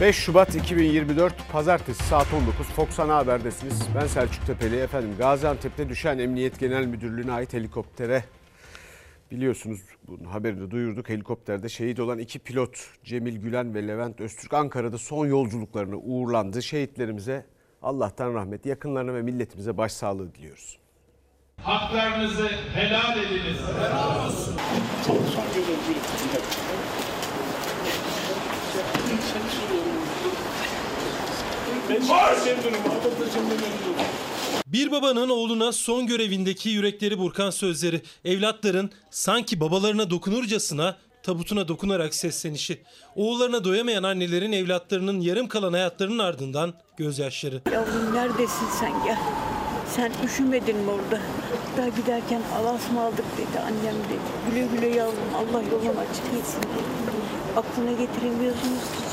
[0.00, 3.80] 5 Şubat 2024 Pazartesi saat 19 Fox Ana Haber'desiniz.
[3.94, 5.14] Ben Selçuk Tepeli efendim.
[5.18, 8.24] Gaziantep'te düşen Emniyet Genel Müdürlüğü'ne ait helikoptere
[9.30, 11.08] biliyorsunuz bunun haberini duyurduk.
[11.08, 16.62] Helikopterde şehit olan iki pilot Cemil Gülen ve Levent Öztürk Ankara'da son yolculuklarını uğurlandı.
[16.62, 17.46] Şehitlerimize
[17.82, 20.78] Allah'tan rahmet, yakınlarına ve milletimize başsağlığı diliyoruz.
[21.62, 23.58] Haklarınızı helal ediniz.
[23.78, 24.54] Helal olsun.
[34.66, 42.82] Bir babanın oğluna son görevindeki yürekleri burkan sözleri, evlatların sanki babalarına dokunurcasına tabutuna dokunarak seslenişi,
[43.16, 47.62] oğullarına doyamayan annelerin evlatlarının yarım kalan hayatlarının ardından gözyaşları.
[47.72, 49.18] Yavrum neredesin sen gel.
[49.96, 51.20] Sen üşümedin mi orada?
[51.76, 54.18] Daha giderken alas mı aldık dedi annem dedi.
[54.50, 56.99] Güle güle yavrum Allah yolunu açık etsin dedi.
[57.56, 59.09] Aklına getiremiyorsunuz ki.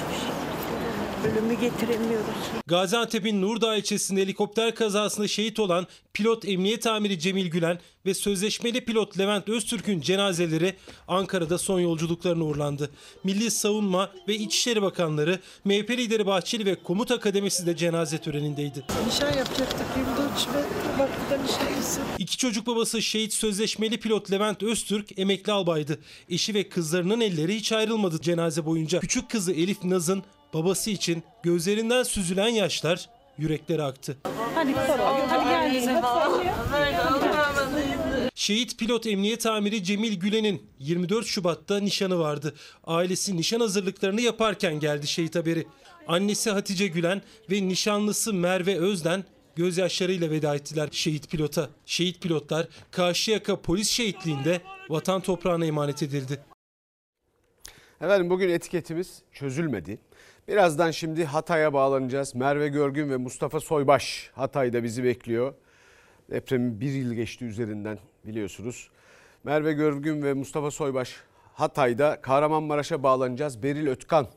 [1.26, 2.26] Ölümü getiremiyoruz.
[2.68, 9.20] Gaziantep'in Nurdağ ilçesinde helikopter kazasında şehit olan pilot emniyet amiri Cemil Gülen ve sözleşmeli pilot
[9.20, 10.76] Levent Öztürk'ün cenazeleri
[11.08, 12.90] Ankara'da son yolculuklarına uğurlandı.
[13.24, 18.84] Milli Savunma ve İçişleri Bakanları, MHP lideri Bahçeli ve Komut Akademisi de cenaze törenindeydi.
[19.08, 20.60] Nişan yapacaktık Yıldoç ve
[21.04, 22.02] vaktiden nişanlısı.
[22.18, 26.00] İki çocuk babası şehit sözleşmeli pilot Levent Öztürk emekli albaydı.
[26.30, 29.00] Eşi ve kızlarının elleri hiç ayrılmadı cenaze boyunca.
[29.00, 34.18] Küçük kızı Elif Naz'ın babası için gözlerinden süzülen yaşlar yürekleri aktı.
[34.56, 35.58] Hadi hadi gel.
[38.36, 42.56] Şehit pilot emniyet amiri Cemil Gülen'in 24 Şubat'ta nişanı vardı.
[42.84, 45.68] Ailesi nişan hazırlıklarını yaparken geldi şehit haberi.
[46.08, 49.24] Annesi Hatice Gülen ve nişanlısı Merve Özden
[49.56, 51.70] gözyaşlarıyla veda ettiler şehit pilota.
[51.86, 56.40] Şehit pilotlar Karşıyaka polis şehitliğinde vatan toprağına emanet edildi.
[58.02, 60.00] Efendim bugün etiketimiz çözülmedi.
[60.48, 62.36] Birazdan şimdi Hatay'a bağlanacağız.
[62.36, 65.54] Merve Görgün ve Mustafa Soybaş Hatay'da bizi bekliyor.
[66.32, 68.90] Depremin bir yıl geçti üzerinden biliyorsunuz.
[69.44, 71.16] Merve Görgün ve Mustafa Soybaş
[71.54, 73.64] Hatay'da Kahramanmaraş'a bağlanacağız.
[73.64, 74.28] Beril Ötkan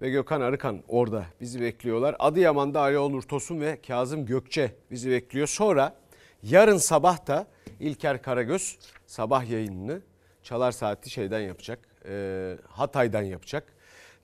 [0.00, 2.16] ve Gökhan Arıkan orada bizi bekliyorlar.
[2.18, 5.46] Adıyaman'da Ali Onur Tosun ve Kazım Gökçe bizi bekliyor.
[5.46, 5.96] Sonra
[6.42, 7.46] yarın sabah da
[7.80, 10.00] İlker Karagöz sabah yayınını
[10.42, 11.78] Çalar Saati şeyden yapacak.
[12.08, 13.73] E, Hatay'dan yapacak.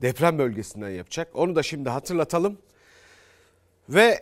[0.02, 1.28] Deprem bölgesinden yapacak.
[1.34, 2.58] Onu da şimdi hatırlatalım.
[3.88, 4.20] Ve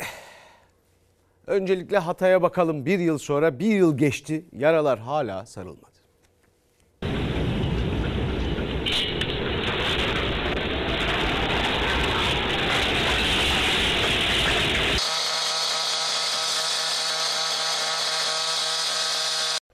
[1.46, 2.86] öncelikle Hatay'a bakalım.
[2.86, 4.44] Bir yıl sonra bir yıl geçti.
[4.52, 5.98] Yaralar hala sarılmadı.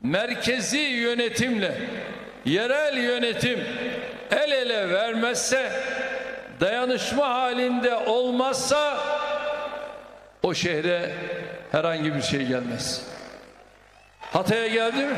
[0.05, 1.75] merkezi yönetimle
[2.45, 3.61] yerel yönetim
[4.31, 5.73] el ele vermezse
[6.61, 8.99] dayanışma halinde olmazsa
[10.43, 11.13] o şehre
[11.73, 13.03] herhangi bir şey gelmez.
[14.33, 15.17] Hatay'a geldi mi?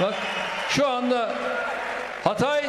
[0.00, 0.14] Bak
[0.68, 1.30] şu anda
[2.24, 2.64] Hatay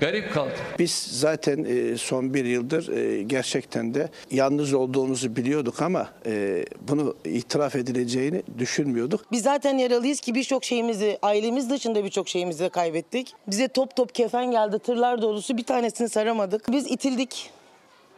[0.00, 0.52] garip kaldı.
[0.78, 7.16] Biz zaten e, son bir yıldır e, gerçekten de yalnız olduğumuzu biliyorduk ama e, bunu
[7.24, 9.32] itiraf edileceğini düşünmüyorduk.
[9.32, 13.34] Biz zaten yaralıyız ki birçok şeyimizi, ailemiz dışında birçok şeyimizi kaybettik.
[13.46, 16.72] Bize top top kefen geldi, tırlar dolusu bir tanesini saramadık.
[16.72, 17.50] Biz itildik,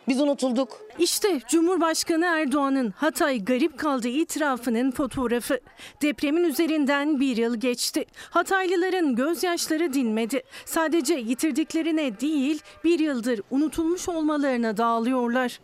[0.08, 0.80] biz unutulduk.
[0.98, 5.60] İşte Cumhurbaşkanı Erdoğan'ın Hatay garip kaldığı itirafının fotoğrafı.
[6.02, 8.04] Depremin üzerinden bir yıl geçti.
[8.30, 10.42] Hataylıların gözyaşları dinmedi.
[10.64, 15.60] Sadece yitirdiklerine değil bir yıldır unutulmuş olmalarına dağılıyorlar.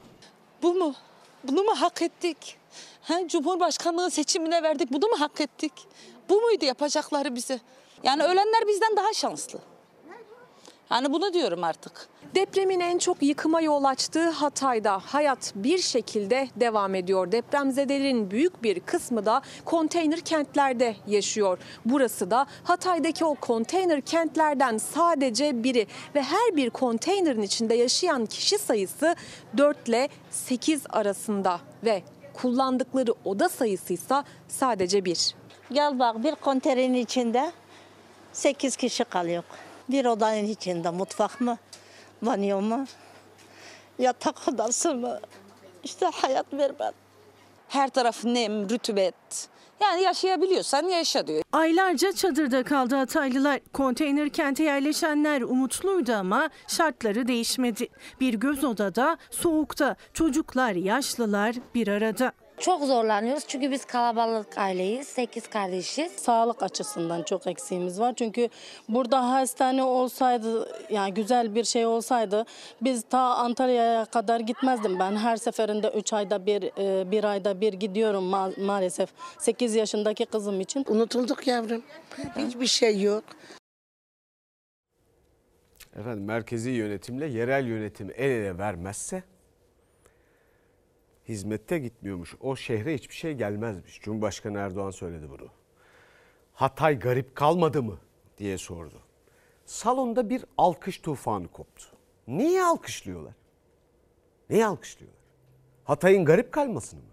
[0.62, 0.94] Bu mu?
[1.44, 2.56] Bunu mu hak ettik?
[3.02, 4.92] Ha, Cumhurbaşkanlığı seçimine verdik.
[4.92, 5.72] Bunu mu hak ettik?
[6.28, 7.60] Bu muydu yapacakları bize?
[8.02, 9.58] Yani ölenler bizden daha şanslı.
[10.90, 12.08] Yani bunu diyorum artık.
[12.34, 17.32] Depremin en çok yıkıma yol açtığı Hatay'da hayat bir şekilde devam ediyor.
[17.32, 21.58] Depremzedelerin büyük bir kısmı da konteyner kentlerde yaşıyor.
[21.84, 28.58] Burası da Hatay'daki o konteyner kentlerden sadece biri ve her bir konteynerin içinde yaşayan kişi
[28.58, 29.14] sayısı
[29.56, 32.02] 4 ile 8 arasında ve
[32.34, 35.34] kullandıkları oda sayısı ise sadece bir.
[35.72, 37.52] Gel bak bir konteynerin içinde
[38.32, 39.44] 8 kişi kalıyor.
[39.88, 41.58] Bir odanın içinde mutfak mı,
[42.22, 42.86] banyo mu,
[43.98, 45.20] yatak odası mı?
[45.84, 46.94] İşte hayat berbat.
[47.68, 49.14] Her tarafı nem, rütubet.
[49.80, 51.42] Yani yaşayabiliyorsan yaşa diyor.
[51.52, 53.60] Aylarca çadırda kaldı Hataylılar.
[53.72, 57.88] Konteyner kente yerleşenler umutluydu ama şartları değişmedi.
[58.20, 62.32] Bir göz odada, soğukta, çocuklar, yaşlılar bir arada.
[62.58, 65.08] Çok zorlanıyoruz çünkü biz kalabalık aileyiz.
[65.08, 66.12] 8 kardeşiz.
[66.12, 68.14] Sağlık açısından çok eksiğimiz var.
[68.16, 68.48] Çünkü
[68.88, 72.44] burada hastane olsaydı yani güzel bir şey olsaydı
[72.80, 74.98] biz ta Antalya'ya kadar gitmezdim.
[74.98, 79.10] Ben her seferinde 3 ayda bir, e, bir ayda bir gidiyorum ma- maalesef.
[79.38, 80.84] 8 yaşındaki kızım için.
[80.88, 81.82] Unutulduk yavrum.
[82.36, 83.24] Hiçbir şey yok.
[85.96, 89.22] Efendim merkezi yönetimle yerel yönetim el ele vermezse
[91.28, 92.34] hizmette gitmiyormuş.
[92.40, 94.00] O şehre hiçbir şey gelmezmiş.
[94.00, 95.48] Cumhurbaşkanı Erdoğan söyledi bunu.
[96.52, 97.98] Hatay garip kalmadı mı
[98.38, 99.00] diye sordu.
[99.64, 101.84] Salonda bir alkış tufanı koptu.
[102.28, 103.34] Niye alkışlıyorlar?
[104.50, 105.20] Niye alkışlıyorlar?
[105.84, 107.08] Hatay'ın garip kalmasını mı?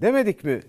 [0.00, 0.62] Demedik mi?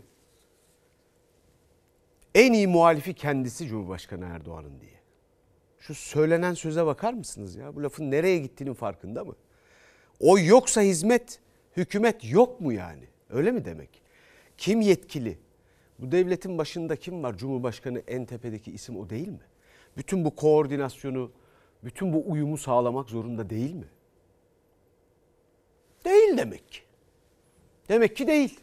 [2.35, 4.99] En iyi muhalifi kendisi Cumhurbaşkanı Erdoğan'ın diye.
[5.79, 7.75] Şu söylenen söze bakar mısınız ya?
[7.75, 9.35] Bu lafın nereye gittiğinin farkında mı?
[10.19, 11.39] O yoksa hizmet,
[11.77, 13.07] hükümet yok mu yani?
[13.29, 14.01] Öyle mi demek?
[14.57, 15.37] Kim yetkili?
[15.99, 17.37] Bu devletin başında kim var?
[17.37, 19.41] Cumhurbaşkanı en tepedeki isim o değil mi?
[19.97, 21.31] Bütün bu koordinasyonu,
[21.83, 23.87] bütün bu uyumu sağlamak zorunda değil mi?
[26.05, 26.79] Değil demek ki.
[27.89, 28.59] Demek ki değil.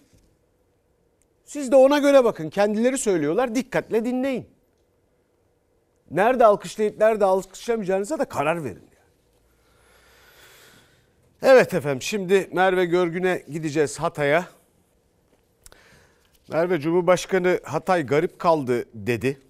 [1.44, 2.50] Siz de ona göre bakın.
[2.50, 3.54] Kendileri söylüyorlar.
[3.54, 4.46] Dikkatle dinleyin.
[6.10, 8.89] Nerede alkışlayıp nerede alkışlamayacağınıza da karar verin.
[11.42, 14.48] Evet efendim şimdi Merve Görgün'e gideceğiz Hatay'a.
[16.48, 19.40] Merve Cumhurbaşkanı Hatay garip kaldı dedi.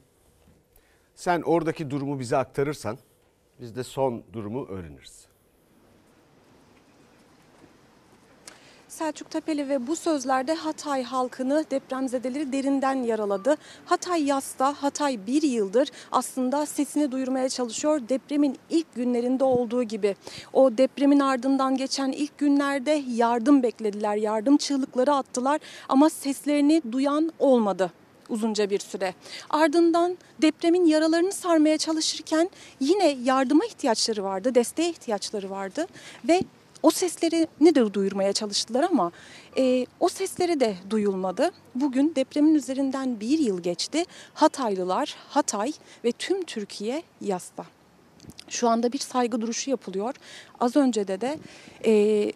[1.15, 2.99] Sen oradaki durumu bize aktarırsan
[3.61, 5.30] biz de son durumu öğreniriz.
[9.01, 13.57] Selçuk Tepeli ve bu sözlerde Hatay halkını depremzedeleri derinden yaraladı.
[13.87, 20.17] Hatay yasta, Hatay bir yıldır aslında sesini duyurmaya çalışıyor depremin ilk günlerinde olduğu gibi.
[20.53, 27.93] O depremin ardından geçen ilk günlerde yardım beklediler, yardım çığlıkları attılar ama seslerini duyan olmadı
[28.29, 29.15] uzunca bir süre.
[29.51, 32.51] Ardından depremin yaralarını sarmaya çalışırken
[32.81, 35.87] yine yardıma ihtiyaçları vardı, desteğe ihtiyaçları vardı
[36.29, 36.41] ve
[36.83, 39.13] o seslerini de duyurmaya çalıştılar ama
[39.59, 41.51] e, o sesleri de duyulmadı.
[41.75, 44.05] Bugün depremin üzerinden bir yıl geçti.
[44.35, 45.73] Hataylılar, Hatay
[46.05, 47.65] ve tüm Türkiye yasta.
[48.49, 50.15] Şu anda bir saygı duruşu yapılıyor.
[50.61, 51.39] Az önce de de
[51.85, 52.33] e,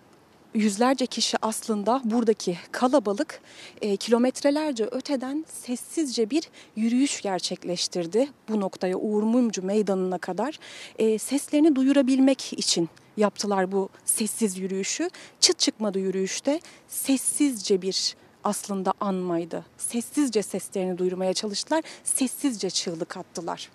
[0.54, 3.40] yüzlerce kişi aslında buradaki kalabalık
[3.82, 8.28] e, kilometrelerce öteden sessizce bir yürüyüş gerçekleştirdi.
[8.48, 10.58] Bu noktaya Uğur Mumcu Meydanı'na kadar
[10.98, 15.10] e, seslerini duyurabilmek için yaptılar bu sessiz yürüyüşü.
[15.40, 19.64] Çıt çıkmadı yürüyüşte sessizce bir aslında anmaydı.
[19.78, 21.84] Sessizce seslerini duyurmaya çalıştılar.
[22.04, 23.70] Sessizce çığlık attılar.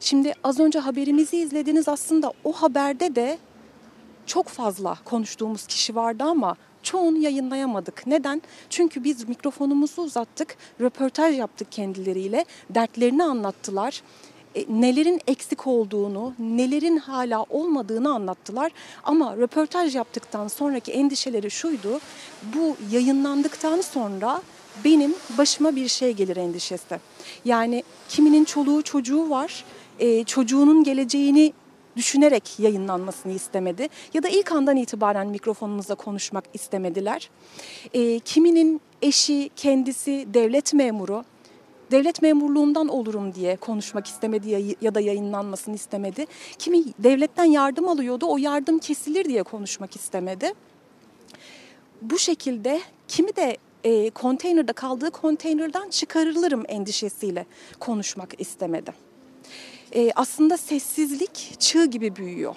[0.00, 3.38] Şimdi az önce haberimizi izlediniz aslında o haberde de
[4.26, 8.06] çok fazla konuştuğumuz kişi vardı ama çoğunu yayınlayamadık.
[8.06, 8.42] Neden?
[8.70, 14.02] Çünkü biz mikrofonumuzu uzattık, röportaj yaptık kendileriyle, dertlerini anlattılar.
[14.56, 18.72] E, nelerin eksik olduğunu, nelerin hala olmadığını anlattılar.
[19.04, 22.00] Ama röportaj yaptıktan sonraki endişeleri şuydu.
[22.54, 24.42] Bu yayınlandıktan sonra
[24.84, 27.00] benim başıma bir şey gelir endişesi.
[27.44, 29.64] Yani kiminin çoluğu çocuğu var,
[29.98, 31.52] e, çocuğunun geleceğini
[31.96, 37.30] düşünerek yayınlanmasını istemedi ya da ilk andan itibaren mikrofonumuzda konuşmak istemediler.
[37.94, 41.24] E, kiminin eşi, kendisi devlet memuru,
[41.90, 46.26] devlet memurluğundan olurum diye konuşmak istemedi ya da yayınlanmasını istemedi.
[46.58, 50.52] Kimi devletten yardım alıyordu, o yardım kesilir diye konuşmak istemedi.
[52.02, 57.46] Bu şekilde kimi de e, konteynerde kaldığı konteynerden çıkarılırım endişesiyle
[57.80, 59.06] konuşmak istemedi
[59.94, 62.54] e, aslında sessizlik çığ gibi büyüyor.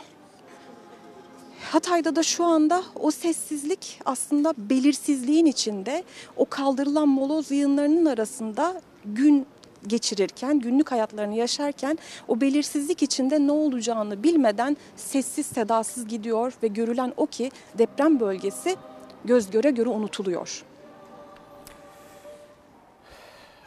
[1.71, 6.03] Hatay'da da şu anda o sessizlik aslında belirsizliğin içinde
[6.37, 9.47] o kaldırılan moloz yığınlarının arasında gün
[9.87, 17.13] geçirirken, günlük hayatlarını yaşarken o belirsizlik içinde ne olacağını bilmeden sessiz sedasız gidiyor ve görülen
[17.17, 18.75] o ki deprem bölgesi
[19.25, 20.63] göz göre göre unutuluyor.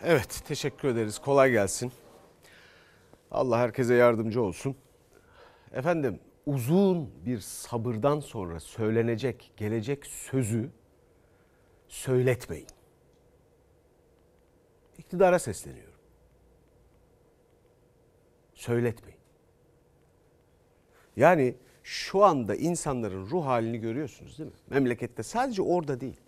[0.05, 1.19] Evet teşekkür ederiz.
[1.19, 1.93] Kolay gelsin.
[3.31, 4.77] Allah herkese yardımcı olsun.
[5.73, 10.71] Efendim uzun bir sabırdan sonra söylenecek, gelecek sözü
[11.89, 12.67] söyletmeyin.
[14.99, 15.95] İktidara sesleniyorum.
[18.55, 19.21] Söyletmeyin.
[21.17, 24.57] Yani şu anda insanların ruh halini görüyorsunuz değil mi?
[24.71, 26.21] Memlekette sadece orada değil.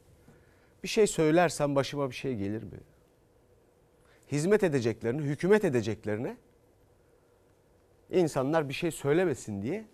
[0.83, 2.81] Bir şey söylersen başıma bir şey gelir mi?
[4.33, 6.37] Hizmet edeceklerine, hükümet edeceklerine
[8.11, 9.85] insanlar bir şey söylemesin diye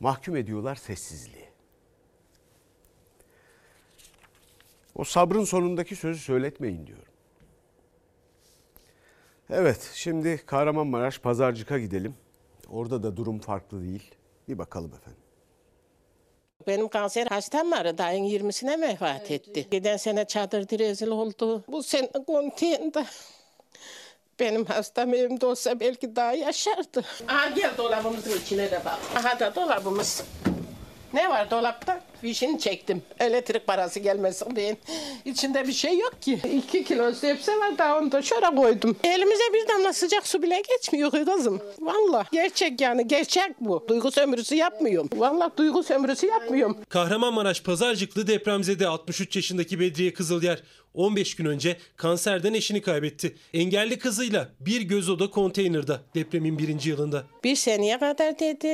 [0.00, 1.48] mahkum ediyorlar sessizliği.
[4.94, 7.07] O sabrın sonundaki sözü söyletmeyin diyorum.
[9.50, 12.14] Evet şimdi Kahramanmaraş Pazarcık'a gidelim.
[12.70, 14.14] Orada da durum farklı değil.
[14.48, 15.20] Bir bakalım efendim.
[16.66, 17.98] Benim kanser hastam vardı.
[17.98, 19.66] Dayın 20'sine vefat etti.
[19.70, 21.64] Geçen sene çadırda rezil oldu.
[21.68, 23.04] Bu sene konteyinde.
[24.40, 27.04] Benim hastam evimde olsa belki daha yaşardı.
[27.28, 28.98] Aha gel dolabımızın içine de bak.
[29.16, 30.24] Aha da dolabımız.
[31.12, 32.00] Ne var dolapta?
[32.20, 33.02] Fişini çektim.
[33.20, 34.76] Elektrik parası gelmesin diye.
[35.24, 36.40] İçinde bir şey yok ki.
[36.54, 38.96] İki kilo sebze var da onu da şöyle koydum.
[39.04, 41.60] Elimize bir damla sıcak su bile geçmiyor kızım.
[41.80, 43.84] Valla gerçek yani gerçek bu.
[43.88, 45.10] Duygu sömürüsü yapmıyorum.
[45.16, 46.76] Valla duygu sömürüsü yapmıyorum.
[46.88, 50.62] Kahramanmaraş Pazarcıklı depremzede 63 yaşındaki Bedriye Kızılyer
[50.94, 53.36] 15 gün önce kanserden eşini kaybetti.
[53.54, 57.24] Engelli kızıyla bir göz oda konteynerda depremin birinci yılında.
[57.44, 58.68] Bir seneye kadar dedi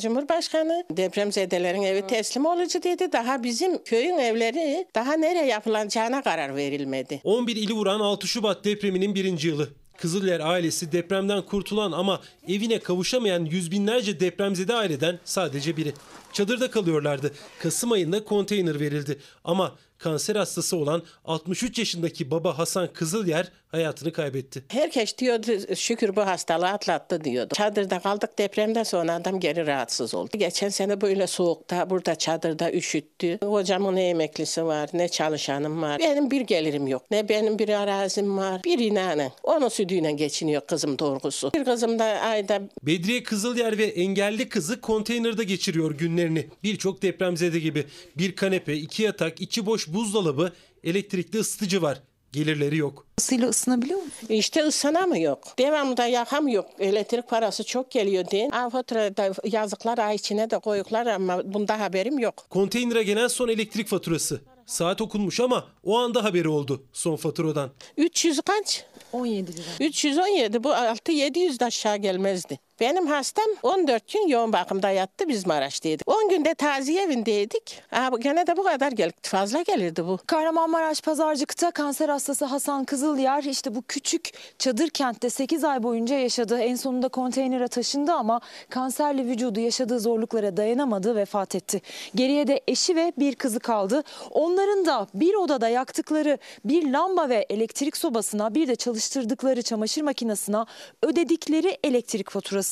[0.00, 3.12] Cumhurbaşkanı depremzedelerin evi teslim olucu dedi.
[3.12, 7.20] Daha bizim köyün evleri daha nereye yapılacağına karar verilmedi.
[7.24, 9.68] 11 ili vuran 6 Şubat depreminin birinci yılı.
[9.96, 15.92] Kızılyer ailesi depremden kurtulan ama evine kavuşamayan yüz binlerce depremzede aileden sadece biri.
[16.32, 17.32] Çadırda kalıyorlardı.
[17.58, 19.18] Kasım ayında konteyner verildi.
[19.44, 24.64] Ama kanser hastası olan 63 yaşındaki baba Hasan Kızılyer hayatını kaybetti.
[24.68, 27.54] Herkes diyordu şükür bu hastalığı atlattı diyordu.
[27.56, 30.30] Çadırda kaldık depremden sonra adam geri rahatsız oldu.
[30.38, 33.38] Geçen sene böyle soğukta burada çadırda üşüttü.
[33.42, 35.98] Hocamın ne emeklisi var ne çalışanım var.
[35.98, 37.02] Benim bir gelirim yok.
[37.10, 38.60] Ne benim bir arazim var.
[38.64, 39.32] Bir inanın.
[39.42, 41.52] Onun sütüyle geçiniyor kızım doğrusu.
[41.54, 46.48] Bir kızım da ayda Bedriye Kızılyer ve engelli kızı konteynerde geçiriyor günlerini.
[46.62, 47.84] Birçok depremzede gibi.
[48.18, 50.52] Bir kanepe, iki yatak, içi boş buzdolabı,
[50.84, 52.02] elektrikli ısıtıcı var.
[52.32, 53.06] Gelirleri yok.
[53.18, 54.08] Isıyla ısınabiliyor mu?
[54.28, 55.36] İşte ısınamıyor.
[55.58, 56.64] Devamlı yakamıyor.
[56.78, 58.50] Elektrik parası çok geliyor diye.
[58.50, 62.34] Faturada yazıklar ay içine de koyuklar ama bunda haberim yok.
[62.50, 64.40] Konteynere gelen son elektrik faturası.
[64.66, 67.70] Saat okunmuş ama o anda haberi oldu son faturadan.
[67.96, 68.84] 300 kaç?
[69.12, 69.62] 17 lira.
[69.80, 72.58] 317 bu 6 700 de aşağı gelmezdi.
[72.80, 76.08] Benim hastam 14 gün yoğun bakımda yattı biz Maraş'taydık.
[76.08, 77.82] 10 günde taziye evindeydik.
[77.92, 80.18] Aa, gene de bu kadar gel fazla gelirdi bu.
[80.26, 86.58] Kahramanmaraş Pazarcık'ta kanser hastası Hasan Kızılyer işte bu küçük çadır kentte 8 ay boyunca yaşadı.
[86.58, 91.82] En sonunda konteynere taşındı ama kanserli vücudu yaşadığı zorluklara dayanamadı vefat etti.
[92.14, 94.02] Geriye de eşi ve bir kızı kaldı.
[94.30, 100.64] Onların da bir odada yaktıkları bir lamba ve elektrik sobasına bir de çalıştırdıkları çamaşır makinesine
[101.02, 102.69] ödedikleri elektrik faturası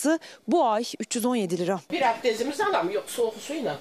[0.49, 1.81] bu ay 317 lira.
[1.93, 3.79] Bir abdestimiz alamıyor soğuk suyla.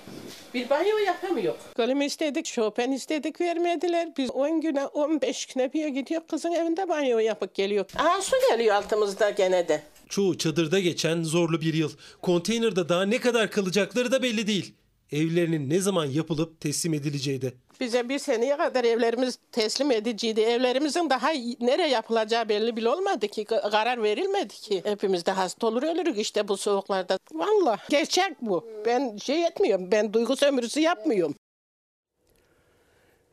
[0.54, 1.56] Bir banyo yapamıyor.
[1.78, 4.10] Kalemi istedik, Chopin istedik vermediler.
[4.18, 7.86] Biz 10 güne 15 güne bir gidiyor kızın evinde banyo yapıp geliyor.
[7.98, 9.84] Aa su geliyor altımızda gene de.
[10.10, 11.92] Çoğu çadırda geçen zorlu bir yıl.
[12.22, 14.74] Konteynerde daha ne kadar kalacakları da belli değil.
[15.12, 17.54] Evlerinin ne zaman yapılıp teslim edileceği de.
[17.80, 20.42] Bize bir seneye kadar evlerimiz teslim ediciydi.
[20.42, 23.44] Evlerimizin daha nereye yapılacağı belli bile olmadı ki.
[23.44, 24.82] Ka- Karar verilmedi ki.
[24.86, 27.20] Hepimiz de hasta olur ölürük işte bu soğuklarda.
[27.34, 28.68] Vallahi gerçek bu.
[28.86, 29.92] Ben şey etmiyorum.
[29.92, 31.36] Ben duygu sömürüsü yapmıyorum.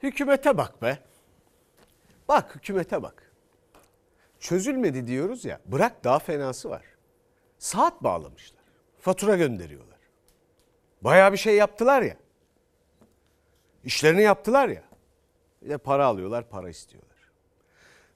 [0.02, 0.98] Hükümete bak be.
[2.28, 3.32] Bak hükümete bak.
[4.40, 5.60] Çözülmedi diyoruz ya.
[5.66, 6.82] Bırak daha fenası var.
[7.58, 8.60] Saat bağlamışlar.
[9.00, 9.93] Fatura gönderiyorlar.
[11.04, 12.16] Bayağı bir şey yaptılar ya.
[13.84, 14.82] İşlerini yaptılar ya.
[15.62, 17.10] Bir de para alıyorlar, para istiyorlar.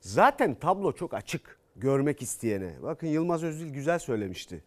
[0.00, 2.82] Zaten tablo çok açık görmek isteyene.
[2.82, 4.64] Bakın Yılmaz Özdil güzel söylemişti.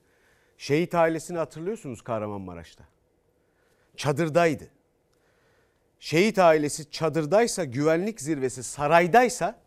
[0.58, 2.84] Şehit ailesini hatırlıyorsunuz Kahramanmaraş'ta.
[3.96, 4.68] Çadırdaydı.
[6.00, 9.60] Şehit ailesi çadırdaysa, güvenlik zirvesi saraydaysa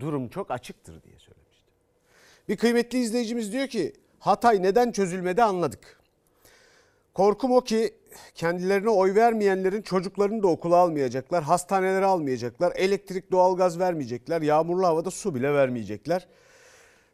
[0.00, 1.72] durum çok açıktır diye söylemişti.
[2.48, 5.97] Bir kıymetli izleyicimiz diyor ki Hatay neden çözülmedi anladık.
[7.18, 7.94] Korkum o ki
[8.34, 15.34] kendilerine oy vermeyenlerin çocuklarını da okula almayacaklar, hastanelere almayacaklar, elektrik, doğalgaz vermeyecekler, yağmurlu havada su
[15.34, 16.28] bile vermeyecekler.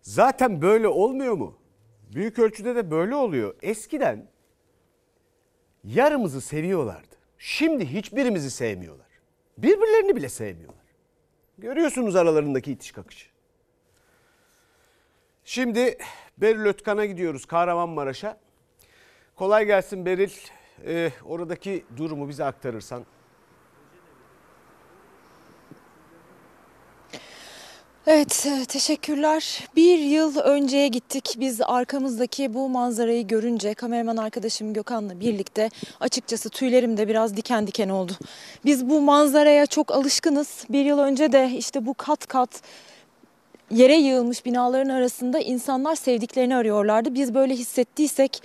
[0.02, 1.58] Zaten böyle olmuyor mu?
[2.14, 3.54] Büyük ölçüde de böyle oluyor.
[3.62, 4.28] Eskiden
[5.84, 7.16] yarımızı seviyorlardı.
[7.38, 9.08] Şimdi hiçbirimizi sevmiyorlar.
[9.58, 10.84] Birbirlerini bile sevmiyorlar.
[11.58, 13.26] Görüyorsunuz aralarındaki itiş kakışı.
[15.44, 15.98] Şimdi
[16.38, 18.43] Beril Ötkan'a gidiyoruz Kahramanmaraş'a.
[19.36, 20.30] Kolay gelsin Beril.
[20.86, 23.04] Ee, oradaki durumu bize aktarırsan.
[28.06, 29.68] Evet, e, teşekkürler.
[29.76, 31.34] Bir yıl önceye gittik.
[31.40, 37.88] Biz arkamızdaki bu manzarayı görünce kameraman arkadaşım Gökhan'la birlikte açıkçası tüylerim de biraz diken diken
[37.88, 38.12] oldu.
[38.64, 40.64] Biz bu manzaraya çok alışkınız.
[40.68, 42.62] Bir yıl önce de işte bu kat kat
[43.70, 47.14] yere yığılmış binaların arasında insanlar sevdiklerini arıyorlardı.
[47.14, 48.42] Biz böyle hissettiysek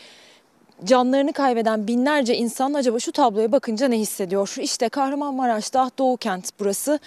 [0.85, 4.55] canlarını kaybeden binlerce insan acaba şu tabloya bakınca ne hissediyor?
[4.59, 6.99] İşte Kahramanmaraş'ta Doğu Kent burası.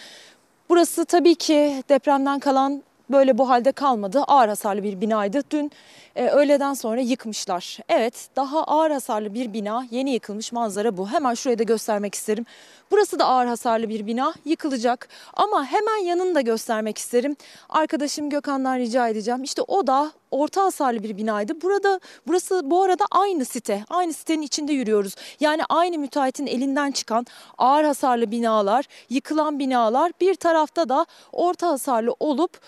[0.69, 4.23] Burası tabii ki depremden kalan böyle bu halde kalmadı.
[4.23, 5.43] Ağır hasarlı bir binaydı.
[5.51, 5.71] Dün
[6.17, 7.79] e, öğleden sonra yıkmışlar.
[7.89, 11.09] Evet daha ağır hasarlı bir bina yeni yıkılmış manzara bu.
[11.09, 12.47] Hemen şuraya da göstermek isterim.
[12.91, 17.37] Burası da ağır hasarlı bir bina yıkılacak ama hemen yanını da göstermek isterim.
[17.69, 19.43] Arkadaşım Gökhan'dan rica edeceğim.
[19.43, 21.61] İşte o da orta hasarlı bir binaydı.
[21.63, 23.85] Burada burası bu arada aynı site.
[23.91, 25.15] Aynı sitenin içinde yürüyoruz.
[25.41, 27.27] Yani aynı müteahhitin elinden çıkan
[27.59, 32.61] ağır hasarlı binalar, yıkılan binalar bir tarafta da orta hasarlı olup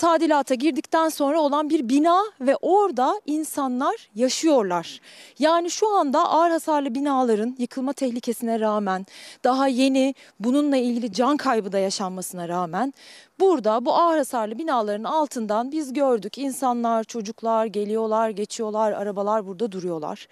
[0.00, 5.00] tadilata girdikten sonra olan bir bina ve orada insanlar yaşıyorlar.
[5.38, 9.06] Yani şu anda ağır hasarlı binaların yıkılma tehlikesine rağmen
[9.44, 12.94] daha yeni bununla ilgili can kaybı da yaşanmasına rağmen
[13.40, 20.28] burada bu ağır hasarlı binaların altından biz gördük insanlar, çocuklar geliyorlar, geçiyorlar, arabalar burada duruyorlar.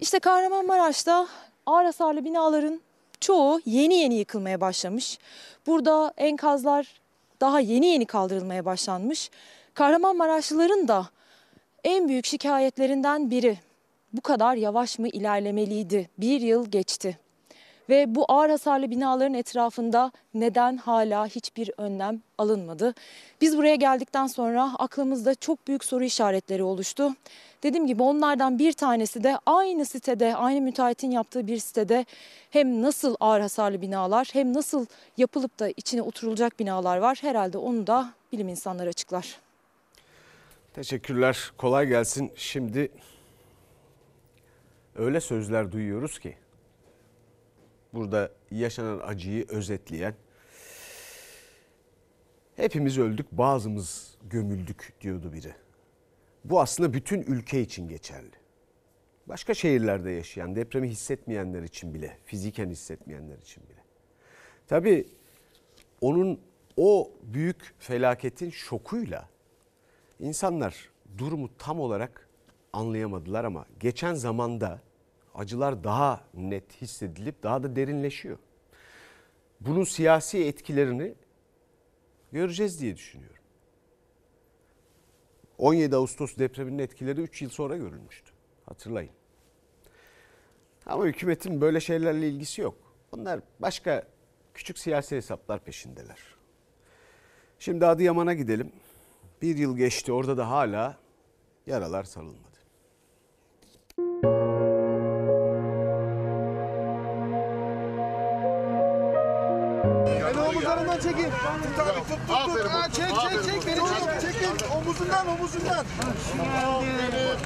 [0.00, 1.28] İşte Kahramanmaraş'ta
[1.66, 2.80] ağır hasarlı binaların
[3.20, 5.18] çoğu yeni yeni yıkılmaya başlamış.
[5.66, 7.00] Burada enkazlar
[7.40, 9.30] daha yeni yeni kaldırılmaya başlanmış.
[9.74, 11.06] Kahramanmaraşlıların da
[11.84, 13.58] en büyük şikayetlerinden biri
[14.12, 16.10] bu kadar yavaş mı ilerlemeliydi?
[16.18, 17.18] Bir yıl geçti.
[17.88, 22.94] Ve bu ağır hasarlı binaların etrafında neden hala hiçbir önlem alınmadı?
[23.40, 27.10] Biz buraya geldikten sonra aklımızda çok büyük soru işaretleri oluştu.
[27.62, 32.06] Dediğim gibi onlardan bir tanesi de aynı sitede, aynı müteahhitin yaptığı bir sitede
[32.50, 37.18] hem nasıl ağır hasarlı binalar hem nasıl yapılıp da içine oturulacak binalar var.
[37.20, 39.38] Herhalde onu da bilim insanları açıklar.
[40.74, 41.52] Teşekkürler.
[41.58, 42.32] Kolay gelsin.
[42.36, 42.90] Şimdi
[44.96, 46.36] öyle sözler duyuyoruz ki
[47.96, 50.14] burada yaşanan acıyı özetleyen
[52.56, 55.54] hepimiz öldük bazımız gömüldük diyordu biri.
[56.44, 58.36] Bu aslında bütün ülke için geçerli.
[59.26, 63.82] Başka şehirlerde yaşayan, depremi hissetmeyenler için bile, fiziken hissetmeyenler için bile.
[64.66, 65.08] Tabii
[66.00, 66.40] onun
[66.76, 69.28] o büyük felaketin şokuyla
[70.20, 72.28] insanlar durumu tam olarak
[72.72, 74.80] anlayamadılar ama geçen zamanda
[75.36, 78.38] acılar daha net hissedilip daha da derinleşiyor.
[79.60, 81.14] Bunun siyasi etkilerini
[82.32, 83.36] göreceğiz diye düşünüyorum.
[85.58, 88.32] 17 Ağustos depreminin etkileri 3 yıl sonra görülmüştü.
[88.66, 89.12] Hatırlayın.
[90.86, 92.74] Ama hükümetin böyle şeylerle ilgisi yok.
[93.12, 94.06] Onlar başka
[94.54, 96.18] küçük siyasi hesaplar peşindeler.
[97.58, 98.72] Şimdi Adıyaman'a gidelim.
[99.42, 100.96] Bir yıl geçti orada da hala
[101.66, 102.55] yaralar sarılmadı.
[110.96, 111.30] Omuzlarından çekin.
[111.30, 112.70] Tut abi tut tut tut.
[112.70, 114.32] Ha, çek çek çek beni çek.
[114.32, 115.84] Çekin omuzundan omuzundan.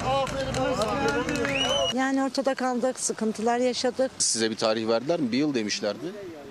[0.06, 1.60] Aferin aferin.
[1.94, 4.10] Yani ortada kaldık, sıkıntılar yaşadık.
[4.18, 5.32] Size bir tarih verdiler mi?
[5.32, 6.06] Bir yıl demişlerdi.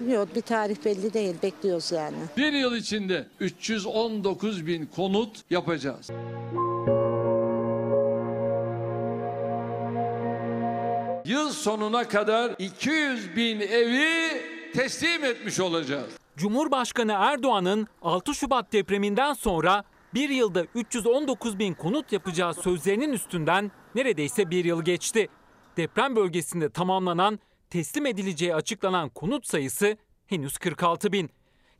[0.09, 2.17] Yok bir tarih belli değil, bekliyoruz yani.
[2.37, 6.09] Bir yıl içinde 319 bin konut yapacağız.
[11.25, 14.41] Yıl sonuna kadar 200 bin evi
[14.73, 16.18] teslim etmiş olacağız.
[16.39, 24.49] Cumhurbaşkanı Erdoğan'ın 6 Şubat depreminden sonra bir yılda 319 bin konut yapacağı sözlerinin üstünden neredeyse
[24.49, 25.27] bir yıl geçti.
[25.77, 29.97] Deprem bölgesinde tamamlanan, teslim edileceği açıklanan konut sayısı
[30.27, 31.29] henüz 46 bin.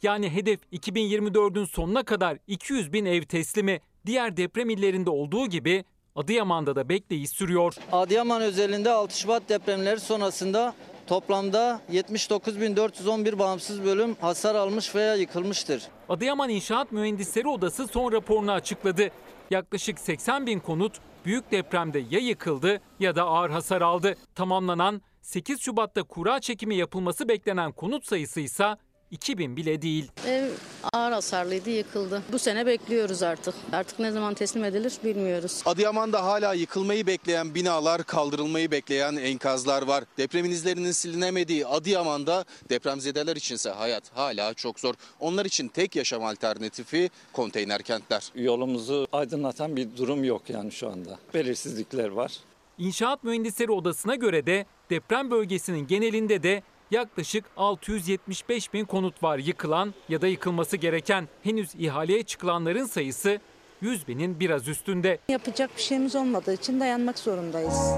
[0.02, 3.82] Yani hedef 2024'ün sonuna kadar 200 bin ev teslimi.
[4.06, 5.84] Diğer deprem illerinde olduğu gibi
[6.16, 7.76] Adıyaman'da da bekleyiş sürüyor.
[7.92, 10.76] Adıyaman özelinde 6 Şubat depremleri sonrasında
[11.10, 15.84] toplamda 79.411 bağımsız bölüm hasar almış veya yıkılmıştır.
[16.10, 19.10] Adıyaman İnşaat Mühendisleri Odası son raporunu açıkladı.
[19.52, 24.16] Yaklaşık 80 bin konut büyük depremde ya yıkıldı ya da ağır hasar aldı.
[24.36, 28.76] Tamamlanan 8 Şubat'ta kura çekimi yapılması beklenen konut sayısı ise
[29.12, 30.12] 2000 bile değil.
[30.28, 30.50] Ev
[30.94, 32.24] ağır hasarlıydı yıkıldı.
[32.32, 33.56] Bu sene bekliyoruz artık.
[33.74, 35.62] Artık ne zaman teslim edilir bilmiyoruz.
[35.66, 40.04] Adıyaman'da hala yıkılmayı bekleyen binalar, kaldırılmayı bekleyen enkazlar var.
[40.18, 44.94] Depremin izlerinin silinemediği Adıyaman'da depremzedeler içinse hayat hala çok zor.
[45.20, 48.32] Onlar için tek yaşam alternatifi konteyner kentler.
[48.36, 51.20] Yolumuzu aydınlatan bir durum yok yani şu anda.
[51.34, 52.32] Belirsizlikler var.
[52.78, 59.94] İnşaat Mühendisleri Odası'na göre de deprem bölgesinin genelinde de yaklaşık 675 bin konut var yıkılan
[60.10, 61.28] ya da yıkılması gereken.
[61.44, 63.40] Henüz ihaleye çıkılanların sayısı
[63.82, 65.20] 100 binin biraz üstünde.
[65.30, 67.94] Yapacak bir şeyimiz olmadığı için dayanmak zorundayız.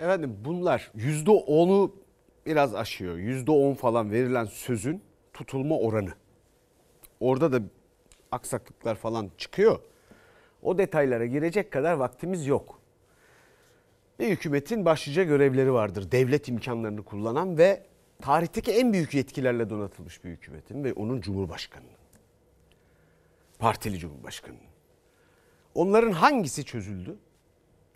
[0.00, 1.94] Efendim bunlar yüzde onu
[2.46, 3.16] biraz aşıyor.
[3.16, 5.02] Yüzde on falan verilen sözün
[5.34, 6.10] tutulma oranı.
[7.20, 7.60] orada da
[8.32, 9.80] aksaklıklar falan çıkıyor.
[10.62, 12.80] O detaylara girecek kadar vaktimiz yok.
[14.18, 16.10] Bir hükümetin başlıca görevleri vardır.
[16.10, 17.86] Devlet imkanlarını kullanan ve
[18.22, 21.90] tarihteki en büyük yetkilerle donatılmış bir hükümetin ve onun cumhurbaşkanının.
[23.58, 24.70] Partili cumhurbaşkanının.
[25.74, 27.18] Onların hangisi çözüldü?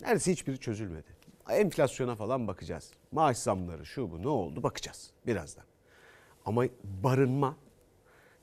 [0.00, 1.14] Neredeyse hiçbiri çözülmedi.
[1.50, 2.90] Enflasyona falan bakacağız.
[3.12, 5.64] Maaş zamları şu bu ne oldu bakacağız birazdan.
[6.44, 7.56] Ama barınma,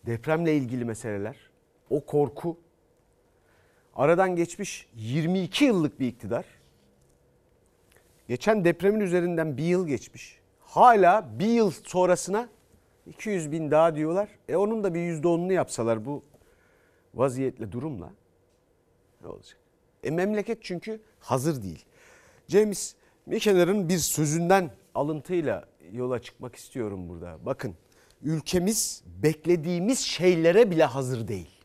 [0.06, 1.36] depremle ilgili meseleler,
[1.90, 2.58] o korku
[3.96, 6.46] aradan geçmiş 22 yıllık bir iktidar.
[8.28, 10.40] Geçen depremin üzerinden bir yıl geçmiş.
[10.60, 12.50] Hala bir yıl sonrasına
[13.08, 14.30] 200 bin daha diyorlar.
[14.50, 16.24] E onun da bir yüzde onunu yapsalar bu
[17.14, 18.10] vaziyetle durumla
[19.22, 19.58] ne olacak?
[20.04, 21.86] E memleket çünkü hazır değil.
[22.48, 27.38] James Michener'ın bir sözünden alıntıyla yola çıkmak istiyorum burada.
[27.46, 27.76] Bakın
[28.22, 31.61] ülkemiz beklediğimiz şeylere bile hazır değil.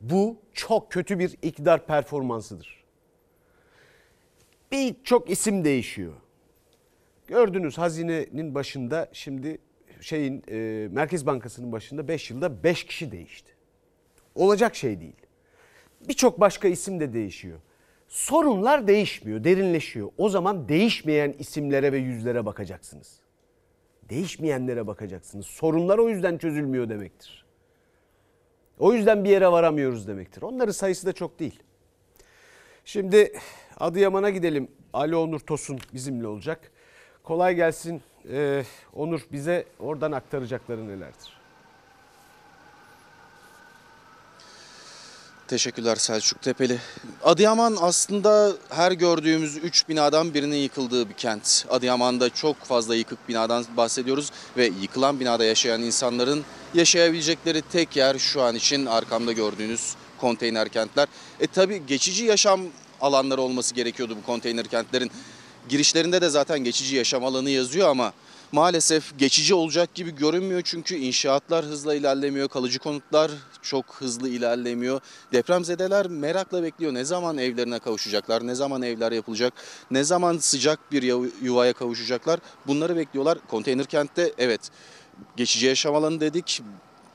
[0.00, 2.84] Bu çok kötü bir iktidar performansıdır.
[4.72, 6.12] Birçok isim değişiyor.
[7.26, 9.58] Gördünüz hazinenin başında şimdi
[10.00, 13.52] şeyin e, Merkez Bankası'nın başında 5 yılda 5 kişi değişti.
[14.34, 15.16] Olacak şey değil.
[16.08, 17.58] Birçok başka isim de değişiyor.
[18.08, 20.10] Sorunlar değişmiyor, derinleşiyor.
[20.18, 23.20] O zaman değişmeyen isimlere ve yüzlere bakacaksınız.
[24.08, 25.46] Değişmeyenlere bakacaksınız.
[25.46, 27.39] Sorunlar o yüzden çözülmüyor demektir.
[28.80, 30.42] O yüzden bir yere varamıyoruz demektir.
[30.42, 31.62] Onların sayısı da çok değil.
[32.84, 33.32] Şimdi
[33.80, 34.68] Adıyaman'a gidelim.
[34.92, 36.70] Ali Onur Tosun bizimle olacak.
[37.22, 38.02] Kolay gelsin.
[38.30, 41.39] Ee, Onur bize oradan aktaracakları nelerdir?
[45.50, 46.78] Teşekkürler Selçuk Tepeli.
[47.24, 51.66] Adıyaman aslında her gördüğümüz 3 binadan birinin yıkıldığı bir kent.
[51.70, 58.42] Adıyaman'da çok fazla yıkık binadan bahsediyoruz ve yıkılan binada yaşayan insanların yaşayabilecekleri tek yer şu
[58.42, 61.08] an için arkamda gördüğünüz konteyner kentler.
[61.40, 62.60] E tabi geçici yaşam
[63.00, 65.10] alanları olması gerekiyordu bu konteyner kentlerin.
[65.68, 68.12] Girişlerinde de zaten geçici yaşam alanı yazıyor ama
[68.52, 73.30] maalesef geçici olacak gibi görünmüyor çünkü inşaatlar hızla ilerlemiyor, kalıcı konutlar
[73.62, 75.00] çok hızlı ilerlemiyor.
[75.32, 79.52] Depremzedeler merakla bekliyor ne zaman evlerine kavuşacaklar, ne zaman evler yapılacak,
[79.90, 81.02] ne zaman sıcak bir
[81.42, 82.40] yuvaya kavuşacaklar.
[82.66, 83.38] Bunları bekliyorlar.
[83.48, 84.60] Konteyner kentte evet
[85.36, 86.62] geçici yaşam alanı dedik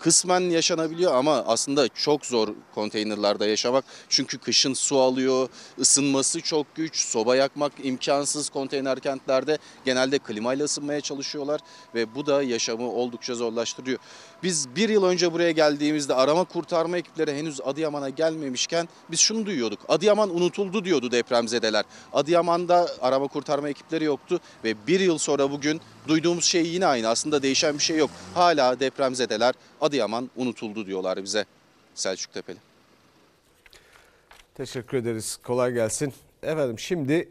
[0.05, 3.85] kısmen yaşanabiliyor ama aslında çok zor konteynerlarda yaşamak.
[4.09, 9.57] Çünkü kışın su alıyor, ısınması çok güç, soba yakmak imkansız konteyner kentlerde.
[9.85, 11.61] Genelde klimayla ısınmaya çalışıyorlar
[11.95, 13.99] ve bu da yaşamı oldukça zorlaştırıyor.
[14.45, 19.79] Biz bir yıl önce buraya geldiğimizde arama kurtarma ekipleri henüz Adıyaman'a gelmemişken biz şunu duyuyorduk.
[19.87, 21.85] Adıyaman unutuldu diyordu depremzedeler.
[22.13, 27.07] Adıyaman'da arama kurtarma ekipleri yoktu ve bir yıl sonra bugün duyduğumuz şey yine aynı.
[27.07, 28.09] Aslında değişen bir şey yok.
[28.33, 31.45] Hala depremzedeler Adıyaman unutuldu diyorlar bize.
[31.95, 32.57] Selçuk Tepeli.
[34.55, 35.37] Teşekkür ederiz.
[35.43, 36.13] Kolay gelsin.
[36.43, 37.29] Efendim şimdi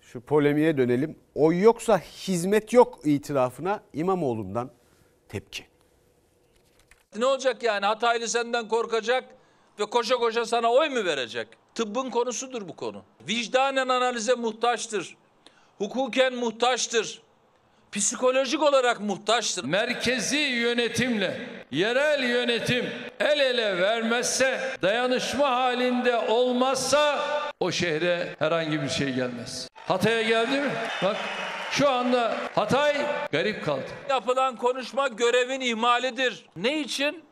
[0.00, 1.16] şu polemiğe dönelim.
[1.34, 4.70] Oy yoksa hizmet yok itirafına İmamoğlu'ndan
[5.28, 5.67] tepki.
[7.18, 9.24] Ne olacak yani Hataylı senden korkacak
[9.80, 11.48] ve koşa koşa sana oy mu verecek?
[11.74, 13.02] Tıbbın konusudur bu konu.
[13.28, 15.16] Vicdanen analize muhtaçtır.
[15.78, 17.22] Hukuken muhtaçtır.
[17.92, 19.64] Psikolojik olarak muhtaçtır.
[19.64, 27.18] Merkezi yönetimle yerel yönetim el ele vermezse, dayanışma halinde olmazsa
[27.60, 29.68] o şehre herhangi bir şey gelmez.
[29.74, 30.70] Hatay'a geldi mi?
[31.02, 31.16] Bak
[31.70, 32.96] şu anda Hatay
[33.32, 33.84] garip kaldı.
[34.10, 36.46] Yapılan konuşma görevin ihmalidir.
[36.56, 37.22] Ne için?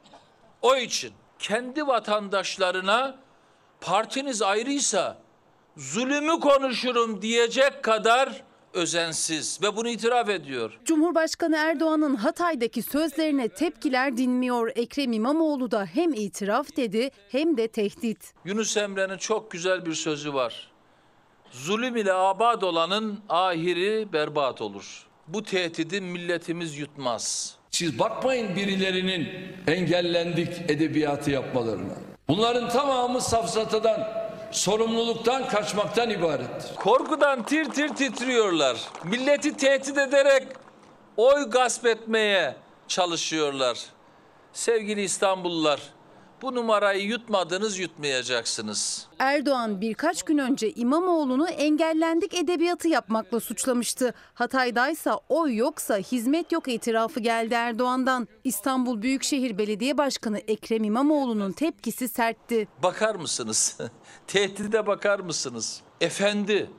[0.63, 1.13] O için.
[1.39, 3.17] Kendi vatandaşlarına
[3.81, 5.19] partiniz ayrıysa
[5.77, 8.43] zulümü konuşurum diyecek kadar
[8.75, 10.79] özensiz ve bunu itiraf ediyor.
[10.85, 14.73] Cumhurbaşkanı Erdoğan'ın Hatay'daki sözlerine tepkiler dinmiyor.
[14.75, 18.35] Ekrem İmamoğlu da hem itiraf dedi hem de tehdit.
[18.45, 20.73] Yunus Emre'nin çok güzel bir sözü var.
[21.65, 25.07] Zulüm ile abad olanın ahiri berbat olur.
[25.29, 27.55] Bu tehdidi milletimiz yutmaz.
[27.71, 29.29] Siz bakmayın birilerinin
[29.67, 31.95] engellendik edebiyatı yapmalarına.
[32.29, 34.09] Bunların tamamı safsatadan,
[34.51, 36.77] sorumluluktan kaçmaktan ibarettir.
[36.77, 38.77] Korkudan tir tir titriyorlar.
[39.05, 40.43] Milleti tehdit ederek
[41.17, 42.57] oy gasp etmeye
[42.89, 43.79] çalışıyorlar.
[44.53, 45.81] Sevgili İstanbullular,
[46.43, 49.07] bu numarayı yutmadınız yutmayacaksınız.
[49.19, 54.15] Erdoğan birkaç gün önce İmamoğlu'nu engellendik edebiyatı yapmakla suçlamıştı.
[54.35, 58.29] Hatay'daysa oy yoksa hizmet yok itirafı geldi Erdoğan'dan.
[58.45, 62.69] İstanbul Büyükşehir Belediye Başkanı Ekrem İmamoğlu'nun tepkisi sertti.
[62.83, 63.79] Bakar mısınız?
[64.27, 65.81] Tehdide bakar mısınız?
[66.01, 66.71] Efendi,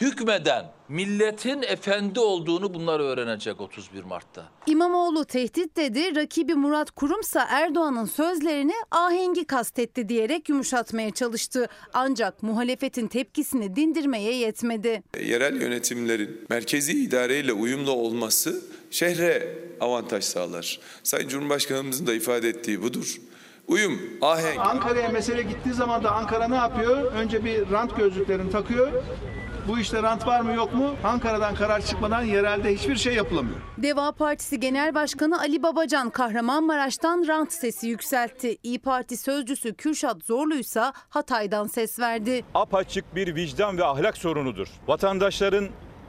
[0.00, 4.44] hükmeden milletin efendi olduğunu bunlar öğrenecek 31 Mart'ta.
[4.66, 11.68] İmamoğlu tehdit dedi, rakibi Murat Kurumsa Erdoğan'ın sözlerini ahengi kastetti diyerek yumuşatmaya çalıştı.
[11.92, 15.02] Ancak muhalefetin tepkisini dindirmeye yetmedi.
[15.24, 20.80] Yerel yönetimlerin merkezi idareyle uyumlu olması şehre avantaj sağlar.
[21.02, 23.16] Sayın Cumhurbaşkanımızın da ifade ettiği budur.
[23.68, 24.58] Uyum, ahenk.
[24.60, 27.12] Ankara'ya mesele gittiği zaman da Ankara ne yapıyor?
[27.12, 28.92] Önce bir rant gözlüklerini takıyor.
[29.68, 30.94] Bu işte rant var mı yok mu?
[31.04, 33.56] Ankara'dan karar çıkmadan yerelde hiçbir şey yapılamıyor.
[33.78, 38.58] Deva Partisi Genel Başkanı Ali Babacan Kahramanmaraş'tan rant sesi yükseltti.
[38.62, 42.44] İyi Parti sözcüsü Kürşat Zorlu'ysa Hatay'dan ses verdi.
[42.54, 44.68] Apaçık bir vicdan ve ahlak sorunudur.
[44.86, 45.68] Vatandaşların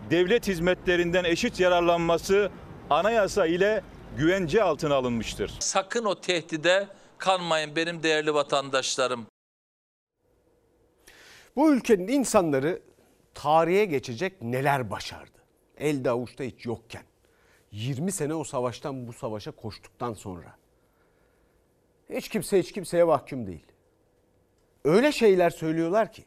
[0.10, 2.52] devlet hizmetlerinden eşit yararlanması
[2.90, 3.84] anayasa ile
[4.18, 5.52] güvence altına alınmıştır.
[5.60, 9.26] Sakın o tehdide kanmayın benim değerli vatandaşlarım.
[11.56, 12.89] Bu ülkenin insanları
[13.34, 15.40] tarihe geçecek neler başardı?
[15.78, 17.04] Elde avuçta hiç yokken.
[17.72, 20.56] 20 sene o savaştan bu savaşa koştuktan sonra.
[22.10, 23.66] Hiç kimse hiç kimseye mahkum değil.
[24.86, 26.26] Öyle şeyler söylüyorlar ki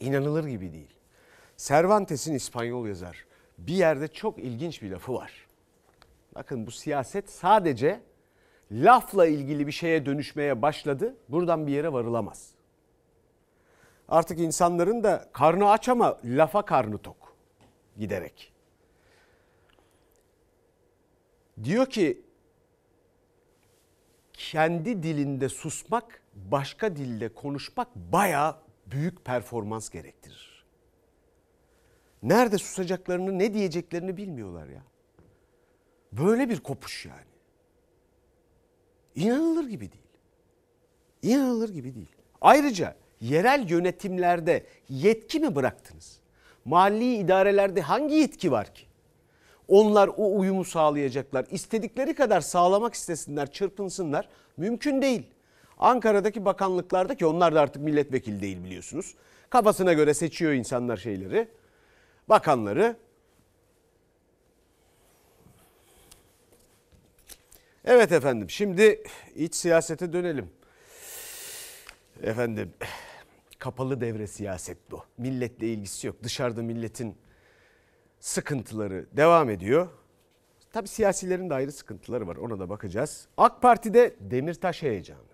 [0.00, 0.94] inanılır gibi değil.
[1.56, 3.24] Cervantes'in İspanyol yazar
[3.58, 5.32] bir yerde çok ilginç bir lafı var.
[6.34, 8.00] Bakın bu siyaset sadece
[8.72, 11.16] lafla ilgili bir şeye dönüşmeye başladı.
[11.28, 12.53] Buradan bir yere varılamaz.
[14.14, 17.36] Artık insanların da karnı aç ama lafa karnı tok
[17.98, 18.52] giderek.
[21.64, 22.22] Diyor ki
[24.32, 30.64] kendi dilinde susmak, başka dilde konuşmak bayağı büyük performans gerektirir.
[32.22, 34.82] Nerede susacaklarını, ne diyeceklerini bilmiyorlar ya.
[36.12, 37.34] Böyle bir kopuş yani.
[39.14, 40.04] İnanılır gibi değil.
[41.22, 42.16] İnanılır gibi değil.
[42.40, 46.20] Ayrıca yerel yönetimlerde yetki mi bıraktınız?
[46.64, 48.84] Mahalli idarelerde hangi yetki var ki?
[49.68, 51.46] Onlar o uyumu sağlayacaklar.
[51.50, 54.28] İstedikleri kadar sağlamak istesinler, çırpınsınlar.
[54.56, 55.22] Mümkün değil.
[55.78, 59.14] Ankara'daki bakanlıklarda ki onlar da artık milletvekili değil biliyorsunuz.
[59.50, 61.48] Kafasına göre seçiyor insanlar şeyleri.
[62.28, 62.96] Bakanları.
[67.84, 69.02] Evet efendim şimdi
[69.34, 70.50] iç siyasete dönelim.
[72.22, 72.72] Efendim
[73.64, 75.02] kapalı devre siyaset bu.
[75.18, 76.16] Milletle ilgisi yok.
[76.22, 77.16] Dışarıda milletin
[78.20, 79.88] sıkıntıları devam ediyor.
[80.72, 82.36] Tabii siyasilerin de ayrı sıkıntıları var.
[82.36, 83.28] Ona da bakacağız.
[83.36, 85.33] AK Parti'de Demirtaş heyecanı.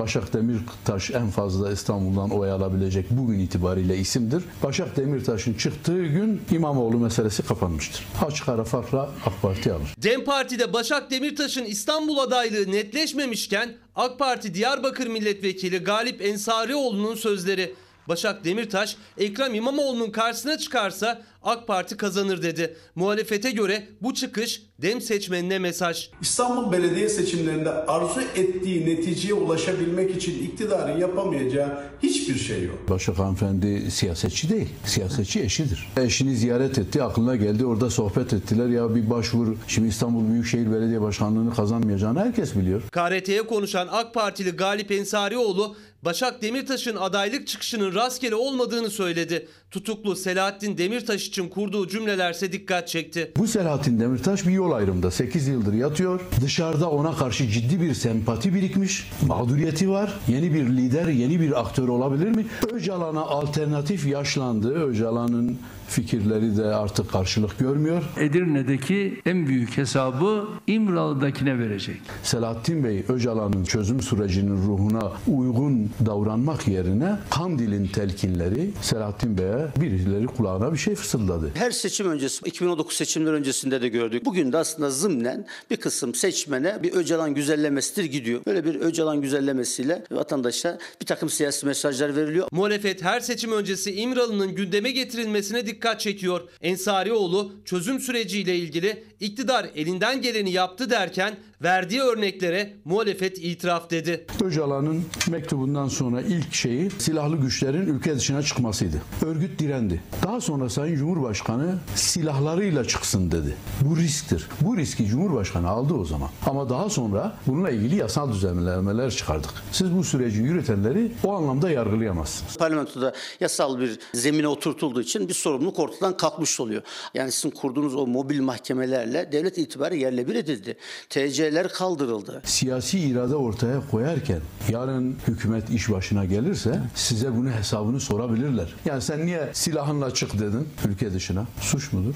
[0.00, 4.42] Başak Demirtaş en fazla İstanbul'dan oy alabilecek bugün itibariyle isimdir.
[4.62, 8.06] Başak Demirtaş'ın çıktığı gün İmamoğlu meselesi kapanmıştır.
[8.26, 9.88] Açık ara farkla AK Parti alır.
[10.02, 17.74] DEM Parti'de Başak Demirtaş'ın İstanbul adaylığı netleşmemişken AK Parti Diyarbakır Milletvekili Galip Ensarioğlu'nun sözleri.
[18.08, 22.76] Başak Demirtaş Ekrem İmamoğlu'nun karşısına çıkarsa AK Parti kazanır dedi.
[22.94, 26.10] Muhalefete göre bu çıkış DEM seçmenine mesaj.
[26.22, 32.78] İstanbul Belediye seçimlerinde arzu ettiği neticeye ulaşabilmek için iktidarın yapamayacağı hiçbir şey yok.
[32.88, 34.68] Başak hanımefendi siyasetçi değil.
[34.84, 35.88] Siyasetçi eşidir.
[35.96, 37.66] Eşini ziyaret etti, aklına geldi.
[37.66, 38.68] Orada sohbet ettiler.
[38.68, 39.56] Ya bir başvur.
[39.68, 42.82] Şimdi İstanbul Büyükşehir Belediye Başkanlığı'nı kazanmayacağını herkes biliyor.
[42.92, 49.48] KRT'ye konuşan AK Partili Galip Ensarioğlu Başak Demirtaş'ın adaylık çıkışının rastgele olmadığını söyledi.
[49.70, 53.32] Tutuklu Selahattin Demirtaş için kurduğu cümlelerse dikkat çekti.
[53.36, 56.20] Bu Selahattin Demirtaş bir yol ayrımda 8 yıldır yatıyor.
[56.40, 59.10] Dışarıda ona karşı ciddi bir sempati birikmiş.
[59.26, 60.12] Mağduriyeti var.
[60.28, 62.46] Yeni bir lider, yeni bir aktör olabilir mi?
[62.72, 64.74] Öcalan'a alternatif yaşlandı.
[64.74, 65.58] Öcalan'ın
[65.90, 68.02] fikirleri de artık karşılık görmüyor.
[68.16, 72.00] Edirne'deki en büyük hesabı İmralı'dakine verecek.
[72.22, 80.72] Selahattin Bey Öcalan'ın çözüm sürecinin ruhuna uygun davranmak yerine Kandil'in telkinleri Selahattin Bey'e birileri kulağına
[80.72, 81.50] bir şey fısıldadı.
[81.54, 84.24] Her seçim öncesi 2019 seçimler öncesinde de gördük.
[84.24, 88.40] Bugün de aslında zımnen bir kısım seçmene bir Öcalan güzellemesidir gidiyor.
[88.46, 92.48] Böyle bir Öcalan güzellemesiyle vatandaşa bir takım siyasi mesajlar veriliyor.
[92.52, 96.40] Muhalefet her seçim öncesi İmralı'nın gündeme getirilmesine dikkat çekiyor.
[96.62, 104.26] Ensarioğlu çözüm süreciyle ilgili iktidar elinden geleni yaptı derken verdiği örneklere muhalefet itiraf dedi.
[104.44, 108.96] Öcalan'ın mektubundan sonra ilk şeyi silahlı güçlerin ülke dışına çıkmasıydı.
[109.26, 110.02] Örgüt direndi.
[110.22, 113.56] Daha sonra Sayın Cumhurbaşkanı silahlarıyla çıksın dedi.
[113.80, 114.48] Bu risktir.
[114.60, 116.28] Bu riski Cumhurbaşkanı aldı o zaman.
[116.46, 119.50] Ama daha sonra bununla ilgili yasal düzenlemeler çıkardık.
[119.72, 122.56] Siz bu süreci yürütenleri o anlamda yargılayamazsınız.
[122.56, 126.82] Parlamentoda yasal bir zemine oturtulduğu için bir sorumluluk çoğunluk ortadan kalkmış oluyor.
[127.14, 130.76] Yani sizin kurduğunuz o mobil mahkemelerle devlet itibarı yerle bir edildi.
[131.08, 132.42] TC'ler kaldırıldı.
[132.44, 138.74] Siyasi irade ortaya koyarken yarın hükümet iş başına gelirse size bunu hesabını sorabilirler.
[138.84, 141.46] Yani sen niye silahınla çık dedin ülke dışına?
[141.60, 142.14] Suç mudur?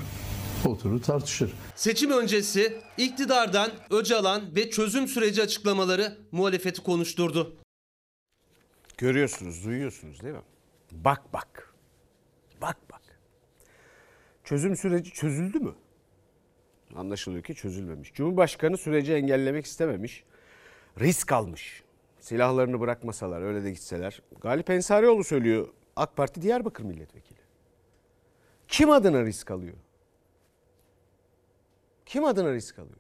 [0.67, 1.53] Oturur tartışır.
[1.77, 7.57] Seçim öncesi iktidardan Öcalan ve çözüm süreci açıklamaları muhalefeti konuşturdu.
[8.99, 10.41] Görüyorsunuz, duyuyorsunuz değil mi?
[10.93, 11.74] Bak bak.
[14.45, 15.75] Çözüm süreci çözüldü mü?
[16.95, 18.15] Anlaşılıyor ki çözülmemiş.
[18.15, 20.25] Cumhurbaşkanı süreci engellemek istememiş.
[21.01, 21.83] Risk almış.
[22.21, 24.23] Silahlarını bırakmasalar, öyle de gitseler.
[24.41, 25.69] Galip Ensarioğlu söylüyor.
[25.97, 27.39] AK Parti Diyarbakır milletvekili.
[28.69, 29.77] Kim adına risk alıyor?
[32.07, 32.99] Kim adına risk alıyor?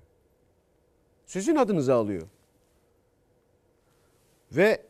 [1.26, 2.28] Sizin adınıza alıyor.
[4.52, 4.82] Ve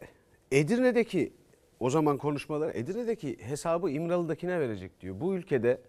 [0.53, 1.33] Edirne'deki
[1.81, 5.21] o zaman konuşmalar Edirne'deki hesabı İmralı'dakine verecek diyor.
[5.21, 5.81] Bu ülkede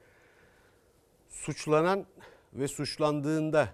[1.36, 2.06] suçlanan
[2.54, 3.70] ve suçlandığında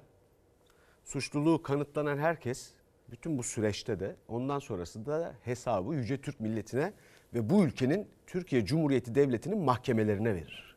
[1.04, 2.72] suçluluğu kanıtlanan herkes
[3.12, 6.94] bütün bu süreçte de ondan sonrasında da hesabı Yüce Türk milletine
[7.34, 10.76] ve bu ülkenin Türkiye Cumhuriyeti Devleti'nin mahkemelerine verir.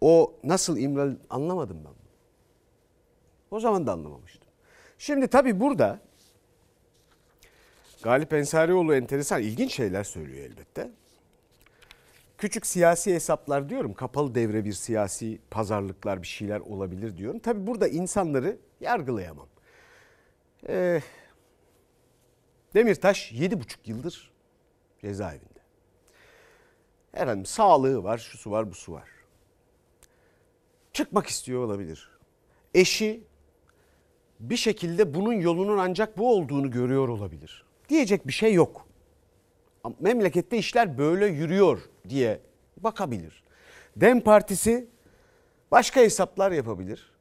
[0.00, 1.94] O nasıl İmralı anlamadım ben.
[3.50, 4.48] O zaman da anlamamıştım.
[4.98, 6.00] Şimdi tabii burada
[8.02, 10.90] Galip Ensarioğlu enteresan ilginç şeyler söylüyor elbette.
[12.40, 13.94] Küçük siyasi hesaplar diyorum.
[13.94, 17.38] Kapalı devre bir siyasi pazarlıklar bir şeyler olabilir diyorum.
[17.38, 19.48] Tabii burada insanları yargılayamam.
[20.68, 21.00] Ee,
[22.74, 24.30] Demirtaş 7,5 yıldır
[25.00, 25.60] cezaevinde.
[27.14, 29.08] Efendim sağlığı var, şusu var, busu var.
[30.92, 32.10] Çıkmak istiyor olabilir.
[32.74, 33.24] Eşi
[34.40, 37.64] bir şekilde bunun yolunun ancak bu olduğunu görüyor olabilir.
[37.88, 38.89] Diyecek bir şey yok.
[40.00, 42.40] Memlekette işler böyle yürüyor diye
[42.76, 43.44] bakabilir.
[43.96, 44.88] Dem Partisi
[45.70, 47.12] başka hesaplar yapabilir.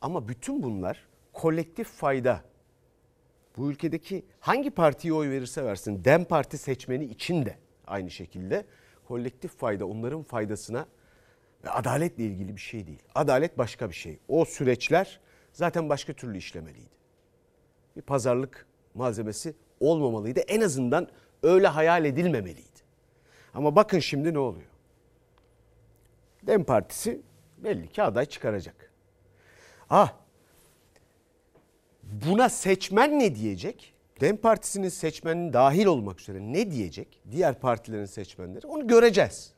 [0.00, 2.40] Ama bütün bunlar kolektif fayda.
[3.56, 8.64] Bu ülkedeki hangi partiye oy verirse versin Dem Parti seçmeni için de aynı şekilde
[9.08, 10.86] kolektif fayda onların faydasına
[11.64, 13.02] ve adaletle ilgili bir şey değil.
[13.14, 14.18] Adalet başka bir şey.
[14.28, 15.20] O süreçler
[15.52, 16.98] zaten başka türlü işlemeliydi.
[17.96, 20.40] Bir pazarlık malzemesi olmamalıydı.
[20.40, 21.08] En azından
[21.42, 22.78] öyle hayal edilmemeliydi.
[23.54, 24.68] Ama bakın şimdi ne oluyor?
[26.42, 27.20] Dem Partisi
[27.58, 28.92] belli ki aday çıkaracak.
[29.90, 30.14] Ah
[32.02, 33.94] buna seçmen ne diyecek?
[34.20, 37.22] Dem Partisi'nin seçmenin dahil olmak üzere ne diyecek?
[37.30, 39.52] Diğer partilerin seçmenleri onu göreceğiz.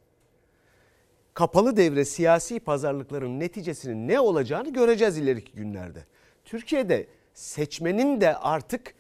[1.35, 6.05] Kapalı devre siyasi pazarlıkların neticesinin ne olacağını göreceğiz ileriki günlerde.
[6.45, 8.95] Türkiye'de seçmenin de artık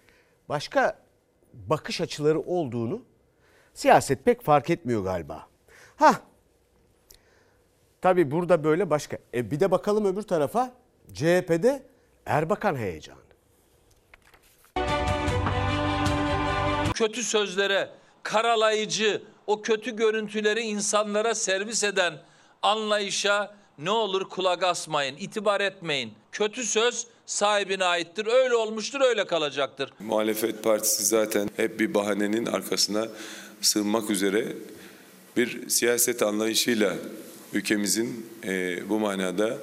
[0.48, 0.98] başka
[1.52, 3.02] bakış açıları olduğunu
[3.74, 5.46] siyaset pek fark etmiyor galiba.
[5.96, 6.20] Ha.
[8.00, 9.18] Tabii burada böyle başka.
[9.34, 10.72] E bir de bakalım öbür tarafa
[11.12, 11.82] CHP'de
[12.26, 13.18] Erbakan heyecanı.
[16.94, 17.90] Kötü sözlere,
[18.22, 22.14] karalayıcı, o kötü görüntüleri insanlara servis eden
[22.62, 26.14] anlayışa ne olur kulak asmayın, itibar etmeyin.
[26.32, 28.26] Kötü söz sahibine aittir.
[28.26, 29.92] Öyle olmuştur, öyle kalacaktır.
[29.98, 33.08] Muhalefet partisi zaten hep bir bahanenin arkasına
[33.60, 34.46] sığınmak üzere
[35.36, 36.94] bir siyaset anlayışıyla
[37.52, 39.58] ülkemizin e, bu manada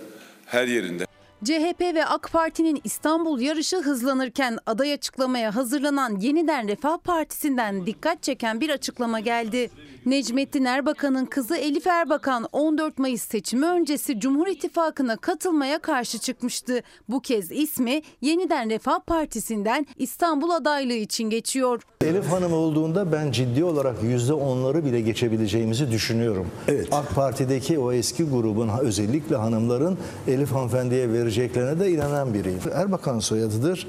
[0.45, 1.06] her yerinde
[1.43, 8.61] CHP ve AK Parti'nin İstanbul yarışı hızlanırken aday açıklamaya hazırlanan Yeniden Refah Partisi'nden dikkat çeken
[8.61, 9.69] bir açıklama geldi.
[10.05, 16.81] Necmettin Erbakan'ın kızı Elif Erbakan 14 Mayıs seçimi öncesi Cumhur İttifakı'na katılmaya karşı çıkmıştı.
[17.09, 21.81] Bu kez ismi Yeniden Refah Partisi'nden İstanbul adaylığı için geçiyor.
[22.01, 26.47] Elif Hanım olduğunda ben ciddi olarak yüzde onları bile geçebileceğimizi düşünüyorum.
[26.67, 26.87] Evet.
[26.91, 29.97] AK Parti'deki o eski grubun özellikle hanımların
[30.27, 32.61] Elif hanımefendiye vereceklerine de inanan biriyim.
[32.73, 33.87] Erbakan soyadıdır.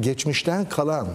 [0.00, 1.08] Geçmişten kalan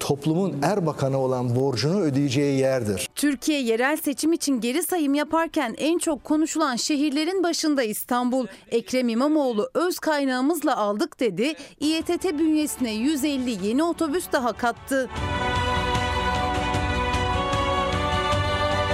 [0.00, 3.08] toplumun Erbakan'a olan borcunu ödeyeceği yerdir.
[3.14, 8.46] Türkiye yerel seçim için geri sayım yaparken en çok konuşulan şehirlerin başında İstanbul.
[8.70, 11.54] Ekrem İmamoğlu öz kaynağımızla aldık dedi.
[11.80, 15.08] İETT bünyesine 150 yeni otobüs daha kattı.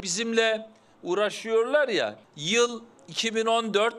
[0.02, 0.66] Bizimle
[1.02, 2.16] uğraşıyorlar ya.
[2.36, 3.94] Yıl 2014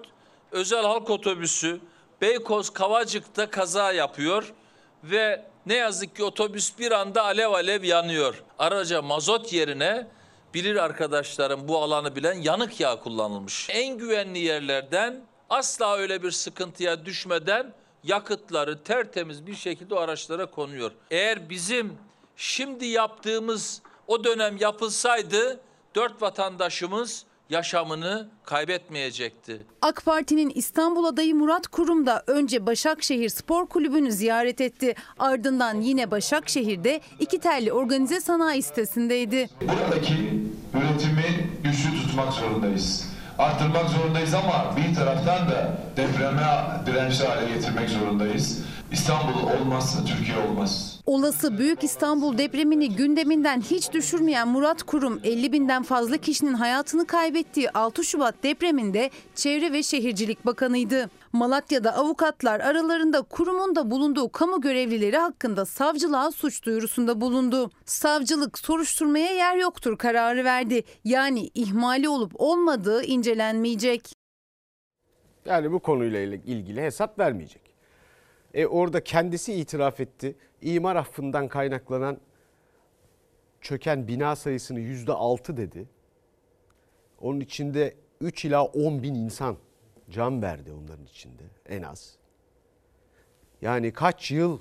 [0.51, 1.79] özel halk otobüsü
[2.23, 4.53] Beykoz Kavacık'ta kaza yapıyor
[5.03, 8.43] ve ne yazık ki otobüs bir anda alev alev yanıyor.
[8.59, 10.07] Araca mazot yerine
[10.53, 13.69] bilir arkadaşlarım bu alanı bilen yanık yağ kullanılmış.
[13.69, 20.91] En güvenli yerlerden asla öyle bir sıkıntıya düşmeden yakıtları tertemiz bir şekilde o araçlara konuyor.
[21.11, 21.97] Eğer bizim
[22.37, 25.59] şimdi yaptığımız o dönem yapılsaydı
[25.95, 29.61] dört vatandaşımız yaşamını kaybetmeyecekti.
[29.81, 34.95] AK Parti'nin İstanbul adayı Murat Kurum da önce Başakşehir Spor Kulübü'nü ziyaret etti.
[35.19, 39.49] Ardından yine Başakşehir'de iki telli organize sanayi sitesindeydi.
[39.61, 40.13] Buradaki
[40.73, 43.13] üretimi güçlü tutmak zorundayız.
[43.37, 46.43] Arttırmak zorundayız ama bir taraftan da depreme
[46.85, 48.59] dirençli hale getirmek zorundayız.
[48.93, 50.99] İstanbul olmazsa Türkiye olmaz.
[51.05, 57.69] Olası Büyük İstanbul depremini gündeminden hiç düşürmeyen Murat Kurum 50 binden fazla kişinin hayatını kaybettiği
[57.71, 61.09] 6 Şubat depreminde Çevre ve Şehircilik Bakanıydı.
[61.33, 67.69] Malatya'da avukatlar aralarında kurumun da bulunduğu kamu görevlileri hakkında savcılığa suç duyurusunda bulundu.
[67.85, 70.83] Savcılık soruşturmaya yer yoktur kararı verdi.
[71.03, 74.13] Yani ihmali olup olmadığı incelenmeyecek.
[75.45, 77.62] Yani bu konuyla ilgili hesap vermeyecek.
[78.53, 80.35] E orada kendisi itiraf etti.
[80.61, 82.17] İmar affından kaynaklanan
[83.61, 85.87] çöken bina sayısını yüzde altı dedi.
[87.21, 89.57] Onun içinde 3 ila 10 bin insan
[90.09, 92.17] can verdi onların içinde en az.
[93.61, 94.59] Yani kaç yıl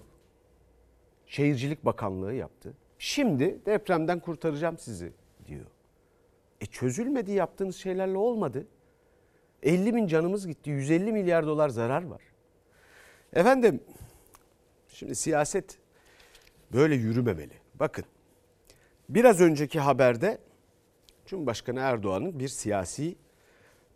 [1.26, 2.74] Şehircilik Bakanlığı yaptı.
[2.98, 5.12] Şimdi depremden kurtaracağım sizi
[5.46, 5.66] diyor.
[6.60, 8.66] E çözülmedi yaptığınız şeylerle olmadı.
[9.62, 10.70] 50 bin canımız gitti.
[10.70, 12.31] 150 milyar dolar zarar var.
[13.32, 13.80] Efendim
[14.88, 15.78] şimdi siyaset
[16.72, 17.54] böyle yürümemeli.
[17.74, 18.04] Bakın
[19.08, 20.38] biraz önceki haberde
[21.26, 23.16] Cumhurbaşkanı Erdoğan'ın bir siyasi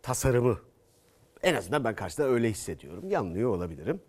[0.01, 0.59] tasarımı
[1.43, 3.09] en azından ben karşıda öyle hissediyorum.
[3.09, 4.01] Yanılıyor olabilirim.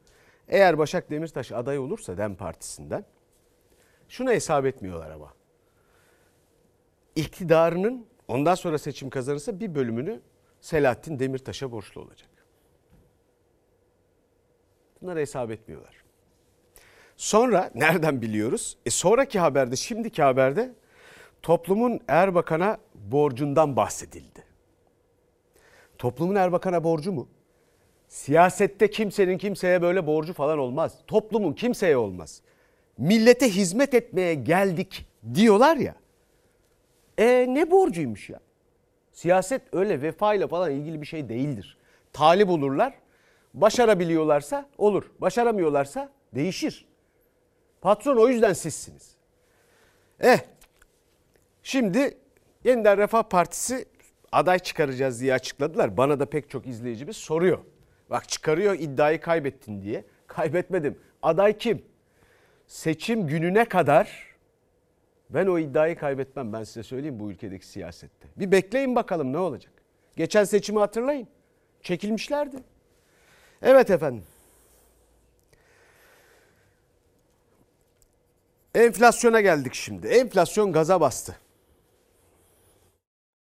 [0.49, 3.05] Eğer Başak Demirtaş aday olursa DEM Partisi'nden
[4.09, 5.35] şunu hesap etmiyorlar ama.
[7.16, 10.20] İktidarının ondan sonra seçim kazanırsa bir bölümünü
[10.61, 12.29] Selahattin Demirtaş'a borçlu olacak.
[15.03, 15.95] Bunları hesap etmiyorlar.
[17.17, 18.79] Sonra nereden biliyoruz?
[18.87, 20.73] E sonraki haberde, şimdiki haberde
[21.43, 24.45] toplumun Erbakan'a borcundan bahsedildi.
[25.99, 27.29] Toplumun Erbakan'a borcu mu?
[28.09, 30.99] Siyasette kimsenin kimseye böyle borcu falan olmaz.
[31.07, 32.43] Toplumun kimseye olmaz.
[32.99, 35.95] Millete hizmet etmeye geldik diyorlar ya.
[37.19, 38.41] E ne borcuymuş ya?
[39.13, 41.79] Siyaset öyle vefayla falan ilgili bir şey değildir.
[42.13, 42.95] Talip olurlar.
[43.61, 45.11] Başarabiliyorlarsa olur.
[45.21, 46.89] Başaramıyorlarsa değişir.
[47.81, 49.17] Patron o yüzden sizsiniz.
[50.21, 50.39] Eh
[51.63, 52.19] şimdi
[52.65, 53.85] yeniden Refah Partisi
[54.33, 55.97] aday çıkaracağız diye açıkladılar.
[55.97, 57.59] Bana da pek çok izleyicimiz soruyor.
[58.11, 60.05] Bak çıkarıyor iddiayı kaybettin diye.
[60.27, 60.99] Kaybetmedim.
[61.23, 61.83] Aday kim?
[62.67, 64.29] Seçim gününe kadar
[65.31, 68.29] ben o iddiayı kaybetmem ben size söyleyeyim bu ülkedeki siyasette.
[68.37, 69.73] Bir bekleyin bakalım ne olacak.
[70.17, 71.29] Geçen seçimi hatırlayın.
[71.83, 72.57] Çekilmişlerdi.
[73.63, 74.25] Evet efendim.
[78.75, 80.07] Enflasyona geldik şimdi.
[80.07, 81.37] Enflasyon gaza bastı.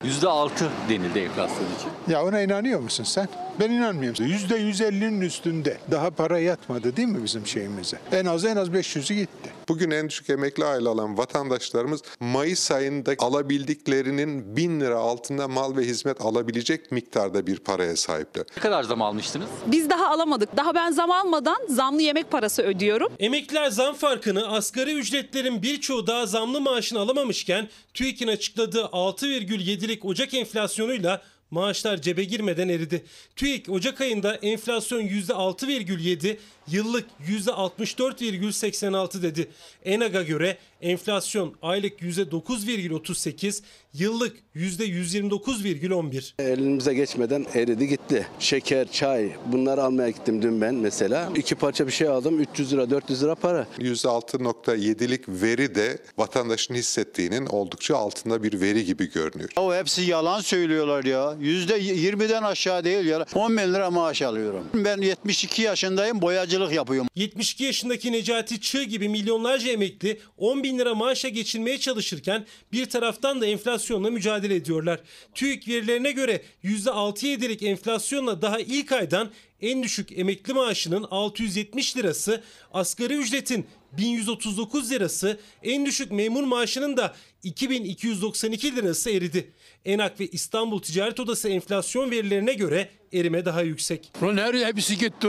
[0.04, 0.50] %6
[0.90, 2.14] denildi enflasyon için.
[2.14, 3.28] Ya ona inanıyor musun sen?
[3.60, 4.26] Ben inanmıyorum.
[4.26, 5.78] %150'nin üstünde.
[5.92, 7.98] Daha para yatmadı değil mi bizim şeyimize?
[8.12, 9.50] En az en az 500'ü gitti.
[9.70, 15.82] Bugün en düşük emekli aile alan vatandaşlarımız Mayıs ayında alabildiklerinin 1000 lira altında mal ve
[15.82, 18.46] hizmet alabilecek miktarda bir paraya sahipler.
[18.58, 19.48] Ne kadar zam almıştınız?
[19.66, 20.58] Biz daha alamadık.
[20.58, 23.14] Daha ben zam almadan zamlı yemek parası ödüyorum.
[23.20, 31.22] Emekliler zam farkını asgari ücretlerin birçoğu daha zamlı maaşını alamamışken TÜİK'in açıkladığı 6,7'lik Ocak enflasyonuyla
[31.52, 33.06] maaşlar cebe girmeden eridi.
[33.36, 36.38] TÜİK Ocak ayında enflasyon %6,7,
[36.68, 39.48] yıllık %64,86 dedi.
[39.86, 43.62] ENAG'a göre enflasyon aylık %9,38,
[43.94, 46.34] yıllık %129,11.
[46.40, 48.28] Elimize geçmeden eridi gitti.
[48.40, 51.30] Şeker, çay bunları almaya gittim dün ben mesela.
[51.36, 53.68] İki parça bir şey aldım 300 lira 400 lira para.
[53.80, 59.50] %6.7'lik veri de vatandaşın hissettiğinin oldukça altında bir veri gibi görünüyor.
[59.58, 61.34] O hepsi yalan söylüyorlar ya.
[61.42, 63.26] %20'den aşağı değil ya.
[63.36, 64.64] 10 bin lira maaş alıyorum.
[64.74, 66.22] Ben 72 yaşındayım
[66.54, 67.08] boyacılık yapıyorum.
[67.16, 73.42] 72 yaşındaki Necati Çığ gibi milyonlarca emekli 10 bin lira maaşa geçinmeye çalışırken bir taraftan
[73.42, 75.00] da enflasyonla mücadele ediyorlar.
[75.36, 79.32] TÜİK verilerine göre %6-7'lik enflasyonla daha ilk aydan
[79.62, 82.44] en düşük emekli maaşının 670 lirası,
[82.74, 89.52] asgari ücretin 1139 lirası, en düşük memur maaşının da 2292 lirası eridi.
[89.86, 94.12] Enak ve İstanbul Ticaret Odası enflasyon verilerine göre erime daha yüksek.
[94.22, 95.28] Nereye hepsi gitti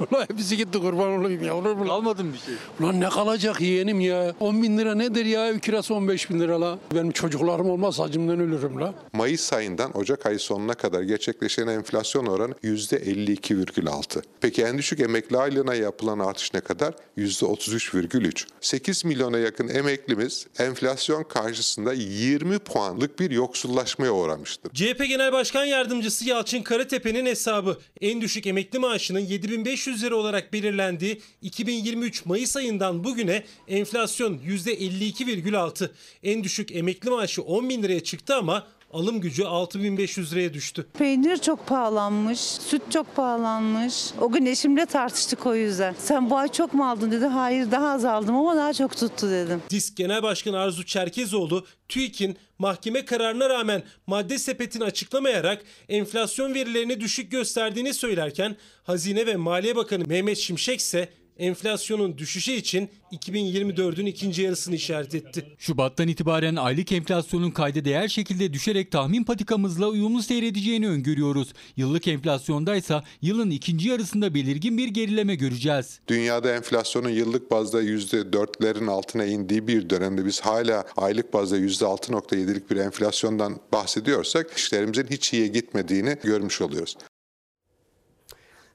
[0.00, 1.56] Ulan hepsi gitti kurban olayım ya.
[1.56, 2.02] Olur mu?
[2.02, 2.54] Mı bir şey?
[2.80, 4.34] Ulan ne kalacak yeğenim ya?
[4.40, 5.46] 10 bin lira nedir ya?
[5.48, 6.78] Ev kirası 15 bin lira la.
[6.94, 8.94] Benim çocuklarım olmaz acımdan ölürüm la.
[9.12, 14.22] Mayıs ayından Ocak ayı sonuna kadar gerçekleşen enflasyon oranı %52,6.
[14.40, 16.94] Peki en düşük emekli aylığına yapılan artış ne kadar?
[17.18, 18.46] %33,3.
[18.60, 24.72] 8 milyona yakın emeklimiz enflasyon karşısında 20 puanlık bir yoksullaşmaya uğramıştır.
[24.74, 31.20] CHP Genel Başkan Yardımcısı Yalçın Karatepe'nin hesabı en düşük emekli maaşının 7500 lira olarak belirlendiği
[31.42, 35.90] 2023 Mayıs ayından bugüne enflasyon %52,6.
[36.22, 40.86] En düşük emekli maaşı 10 bin liraya çıktı ama alım gücü 6500 liraya düştü.
[40.98, 43.94] Peynir çok pahalanmış, süt çok pahalanmış.
[44.20, 45.94] O gün eşimle tartıştık o yüzden.
[45.98, 47.26] Sen bu ay çok mu aldın dedi.
[47.26, 49.62] Hayır daha az aldım ama daha çok tuttu dedim.
[49.70, 57.30] Disk Genel Başkanı Arzu Çerkezoğlu, TÜİK'in mahkeme kararına rağmen madde sepetini açıklamayarak enflasyon verilerini düşük
[57.30, 64.74] gösterdiğini söylerken Hazine ve Maliye Bakanı Mehmet Şimşek ise enflasyonun düşüşü için 2024'ün ikinci yarısını
[64.74, 65.46] işaret etti.
[65.58, 71.52] Şubat'tan itibaren aylık enflasyonun kayda değer şekilde düşerek tahmin patikamızla uyumlu seyredeceğini öngörüyoruz.
[71.76, 76.00] Yıllık enflasyonda ise yılın ikinci yarısında belirgin bir gerileme göreceğiz.
[76.08, 82.76] Dünyada enflasyonun yıllık bazda %4'lerin altına indiği bir dönemde biz hala aylık bazda %6.7'lik bir
[82.76, 86.96] enflasyondan bahsediyorsak işlerimizin hiç iyiye gitmediğini görmüş oluyoruz.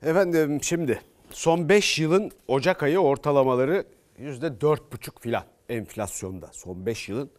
[0.03, 1.01] Efendim şimdi
[1.33, 3.85] son 5 yılın Ocak ayı ortalamaları
[4.19, 6.49] %4,5 filan enflasyonda.
[6.53, 7.29] Son 5 yılın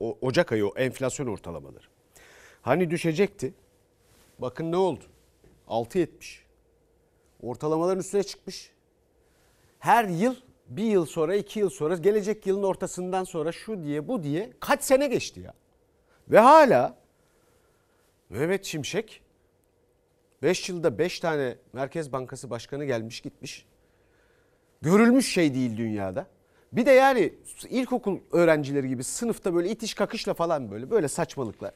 [0.00, 1.84] o- Ocak ayı o enflasyon ortalamaları.
[2.62, 3.54] Hani düşecekti?
[4.38, 5.04] Bakın ne oldu?
[5.68, 6.44] 6.70.
[7.42, 8.70] Ortalamaların üstüne çıkmış.
[9.78, 10.36] Her yıl
[10.68, 14.84] bir yıl sonra iki yıl sonra gelecek yılın ortasından sonra şu diye bu diye kaç
[14.84, 15.54] sene geçti ya.
[16.28, 16.96] Ve hala
[18.28, 19.22] Mehmet Şimşek
[20.44, 23.66] 5 yılda 5 tane Merkez Bankası Başkanı gelmiş gitmiş.
[24.82, 26.26] Görülmüş şey değil dünyada.
[26.72, 27.34] Bir de yani
[27.70, 31.74] ilkokul öğrencileri gibi sınıfta böyle itiş kakışla falan böyle böyle saçmalıklar.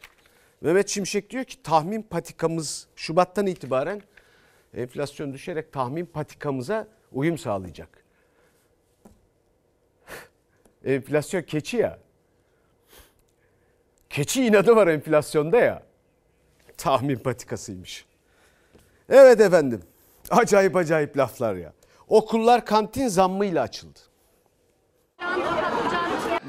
[0.61, 4.03] Mehmet Şimşek diyor ki tahmin patikamız Şubat'tan itibaren
[4.75, 8.05] enflasyon düşerek tahmin patikamıza uyum sağlayacak.
[10.85, 11.99] Enflasyon keçi ya.
[14.11, 15.83] Keçi inadı var enflasyonda ya.
[16.77, 18.08] Tahmin patikasıymış.
[19.09, 19.83] Evet efendim.
[20.31, 21.73] Acayip acayip laflar ya.
[22.09, 23.99] Okullar kantin zammıyla açıldı.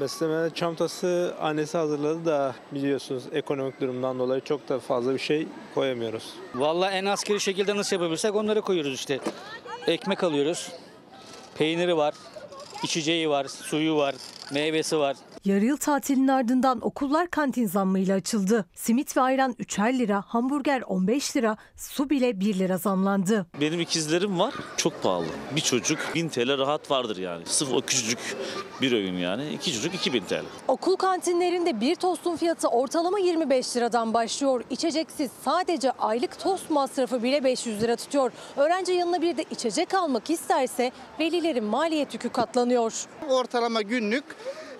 [0.00, 6.34] Besleme çantası annesi hazırladı da biliyorsunuz ekonomik durumdan dolayı çok da fazla bir şey koyamıyoruz.
[6.54, 9.20] Vallahi en askeri şekilde nasıl yapabilirsek onları koyuyoruz işte.
[9.86, 10.72] Ekmek alıyoruz.
[11.58, 12.14] Peyniri var,
[12.82, 14.14] içeceği var, suyu var,
[14.52, 15.16] meyvesi var.
[15.44, 18.64] Yarı yıl tatilinin ardından okullar kantin zammıyla açıldı.
[18.74, 23.46] Simit ve ayran 3'er lira, hamburger 15 lira, su bile 1 lira zamlandı.
[23.60, 24.54] Benim ikizlerim var.
[24.76, 25.26] Çok pahalı.
[25.56, 27.42] Bir çocuk 1000 TL rahat vardır yani.
[27.46, 28.18] Sırf o küçücük
[28.82, 29.48] bir öğün yani.
[29.52, 30.44] İki çocuk 2000 TL.
[30.68, 34.64] Okul kantinlerinde bir tostun fiyatı ortalama 25 liradan başlıyor.
[34.70, 38.32] İçeceksiz sadece aylık tost masrafı bile 500 lira tutuyor.
[38.56, 42.69] Öğrenci yanına bir de içecek almak isterse velilerin maliyet yükü katlanıyor.
[43.28, 44.24] Ortalama günlük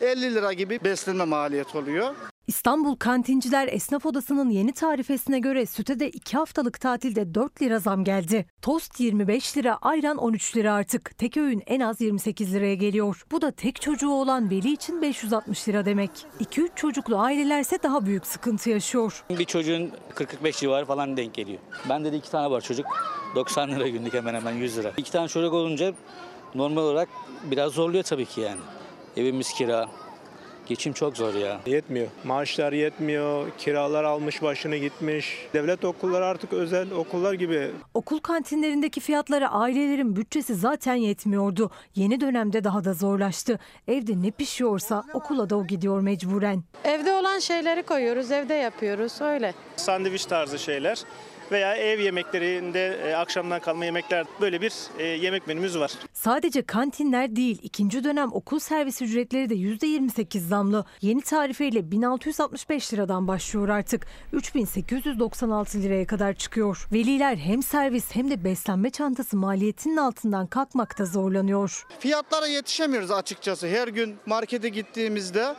[0.00, 2.14] 50 lira gibi beslenme maliyeti oluyor.
[2.46, 8.04] İstanbul Kantinciler Esnaf Odası'nın yeni tarifesine göre süte de 2 haftalık tatilde 4 lira zam
[8.04, 8.46] geldi.
[8.62, 11.18] Tost 25 lira, ayran 13 lira artık.
[11.18, 13.24] Tek öğün en az 28 liraya geliyor.
[13.30, 16.10] Bu da tek çocuğu olan veli için 560 lira demek.
[16.40, 19.24] 2-3 çocuklu ailelerse daha büyük sıkıntı yaşıyor.
[19.30, 21.58] Bir çocuğun 40-45 civarı falan denk geliyor.
[21.88, 22.86] Bende de iki tane var çocuk.
[23.34, 24.92] 90 lira günlük hemen hemen 100 lira.
[24.96, 25.92] İki tane çocuk olunca
[26.54, 27.08] normal olarak
[27.44, 28.60] biraz zorluyor tabii ki yani.
[29.16, 29.88] Evimiz kira.
[30.66, 31.60] Geçim çok zor ya.
[31.66, 32.06] Yetmiyor.
[32.24, 33.46] Maaşlar yetmiyor.
[33.58, 35.46] Kiralar almış başını gitmiş.
[35.54, 37.70] Devlet okulları artık özel okullar gibi.
[37.94, 41.70] Okul kantinlerindeki fiyatlara ailelerin bütçesi zaten yetmiyordu.
[41.94, 43.58] Yeni dönemde daha da zorlaştı.
[43.88, 46.62] Evde ne pişiyorsa okula da o gidiyor mecburen.
[46.84, 49.54] Evde olan şeyleri koyuyoruz, evde yapıyoruz öyle.
[49.76, 50.98] Sandviç tarzı şeyler
[51.52, 55.92] veya ev yemeklerinde e, akşamdan kalma yemekler böyle bir e, yemek menümüz var.
[56.12, 60.84] Sadece kantinler değil, ikinci dönem okul servis ücretleri de %28 zamlı.
[61.00, 64.06] Yeni tarifeyle 1665 liradan başlıyor artık.
[64.32, 66.86] 3896 liraya kadar çıkıyor.
[66.92, 71.86] Veliler hem servis hem de beslenme çantası maliyetinin altından kalkmakta zorlanıyor.
[71.98, 73.66] Fiyatlara yetişemiyoruz açıkçası.
[73.68, 75.54] Her gün markete gittiğimizde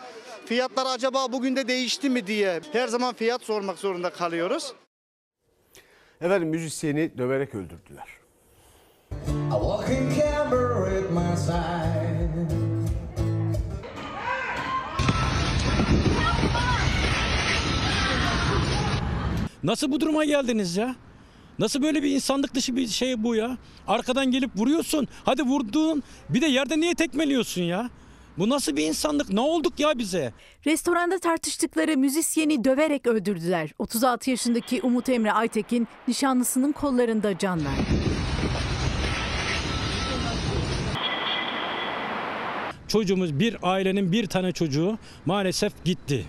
[0.45, 4.73] fiyatlar acaba bugün de değişti mi diye her zaman fiyat sormak zorunda kalıyoruz.
[6.22, 8.07] Efendim müzisyeni döverek öldürdüler.
[19.63, 20.95] Nasıl bu duruma geldiniz ya?
[21.59, 23.57] Nasıl böyle bir insanlık dışı bir şey bu ya?
[23.88, 25.07] Arkadan gelip vuruyorsun.
[25.26, 27.89] Hadi vurduğun bir de yerde niye tekmeliyorsun ya?
[28.38, 29.29] Bu nasıl bir insanlık?
[29.29, 30.34] Ne olduk ya bize?
[30.65, 33.69] Restoranda tartıştıkları müzisyeni döverek öldürdüler.
[33.79, 38.11] 36 yaşındaki Umut Emre Aytekin nişanlısının kollarında can verdi.
[42.88, 46.25] Çocuğumuz bir ailenin bir tane çocuğu maalesef gitti.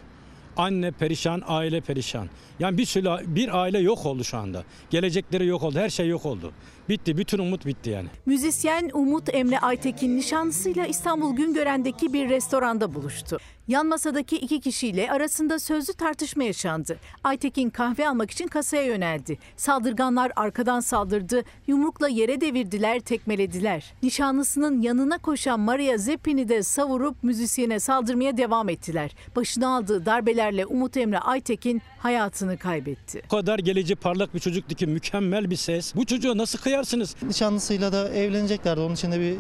[0.57, 2.28] Anne perişan, aile perişan.
[2.59, 4.64] Yani bir sürü bir aile yok oldu şu anda.
[4.90, 6.53] Gelecekleri yok oldu, her şey yok oldu.
[6.89, 8.09] Bitti, bütün umut bitti yani.
[8.26, 13.39] Müzisyen Umut Emre Aytekin nişanlısıyla İstanbul Güngören'deki bir restoranda buluştu.
[13.68, 16.99] Yan masadaki iki kişiyle arasında sözlü tartışma yaşandı.
[17.24, 19.39] Aytekin kahve almak için kasaya yöneldi.
[19.57, 23.95] Saldırganlar arkadan saldırdı, yumrukla yere devirdiler, tekmelediler.
[24.03, 29.11] Nişanlısının yanına koşan Maria Zeppin'i de savurup müzisyene saldırmaya devam ettiler.
[29.37, 33.22] Başına aldığı darbelerle Umut Emre Aytekin hayatını kaybetti.
[33.26, 35.95] O kadar geleceği parlak bir çocuktu ki mükemmel bir ses.
[35.95, 37.16] Bu çocuğa nasıl kıyarsınız?
[37.23, 38.81] Nişanlısıyla da evleneceklerdi.
[38.81, 39.39] Onun için de bir e,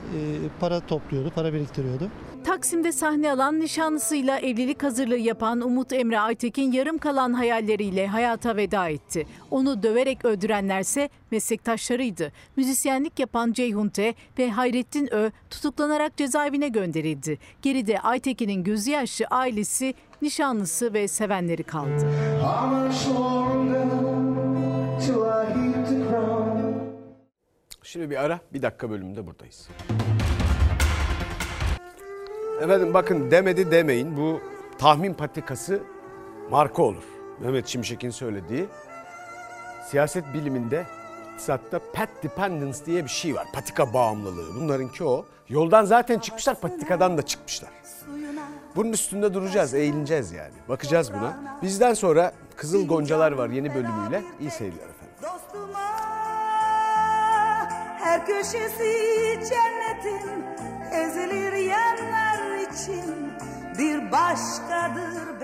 [0.60, 2.08] para topluyordu, para biriktiriyordu.
[2.44, 8.88] Taksim'de sahne alan nişanlısıyla evlilik hazırlığı yapan Umut Emre Aytekin yarım kalan hayalleriyle hayata veda
[8.88, 9.26] etti.
[9.50, 12.32] Onu döverek öldürenlerse meslektaşlarıydı.
[12.56, 17.38] Müzisyenlik yapan Ceyhun T ve Hayrettin Ö tutuklanarak cezaevine gönderildi.
[17.62, 22.06] Geride Aytekin'in gözü yaşlı ailesi, nişanlısı ve sevenleri kaldı.
[27.92, 29.68] Şimdi bir ara bir dakika bölümünde buradayız.
[32.62, 34.40] Efendim bakın demedi demeyin bu
[34.78, 35.82] tahmin patikası
[36.50, 37.02] marka olur.
[37.40, 38.66] Mehmet Şimşek'in söylediği
[39.90, 40.86] siyaset biliminde
[41.32, 43.46] iktisatta pat dependence diye bir şey var.
[43.52, 44.54] Patika bağımlılığı.
[44.54, 45.26] Bunlarınki o.
[45.48, 47.70] Yoldan zaten çıkmışlar patikadan da çıkmışlar.
[48.76, 50.54] Bunun üstünde duracağız, eğileceğiz yani.
[50.68, 51.58] Bakacağız buna.
[51.62, 54.22] Bizden sonra Kızıl Goncalar var yeni bölümüyle.
[54.40, 55.16] İyi seyirler efendim.
[58.12, 58.92] Her köşesi
[59.48, 60.44] cennetin
[60.92, 63.32] ezilir yerler için
[63.78, 65.40] bir başkadır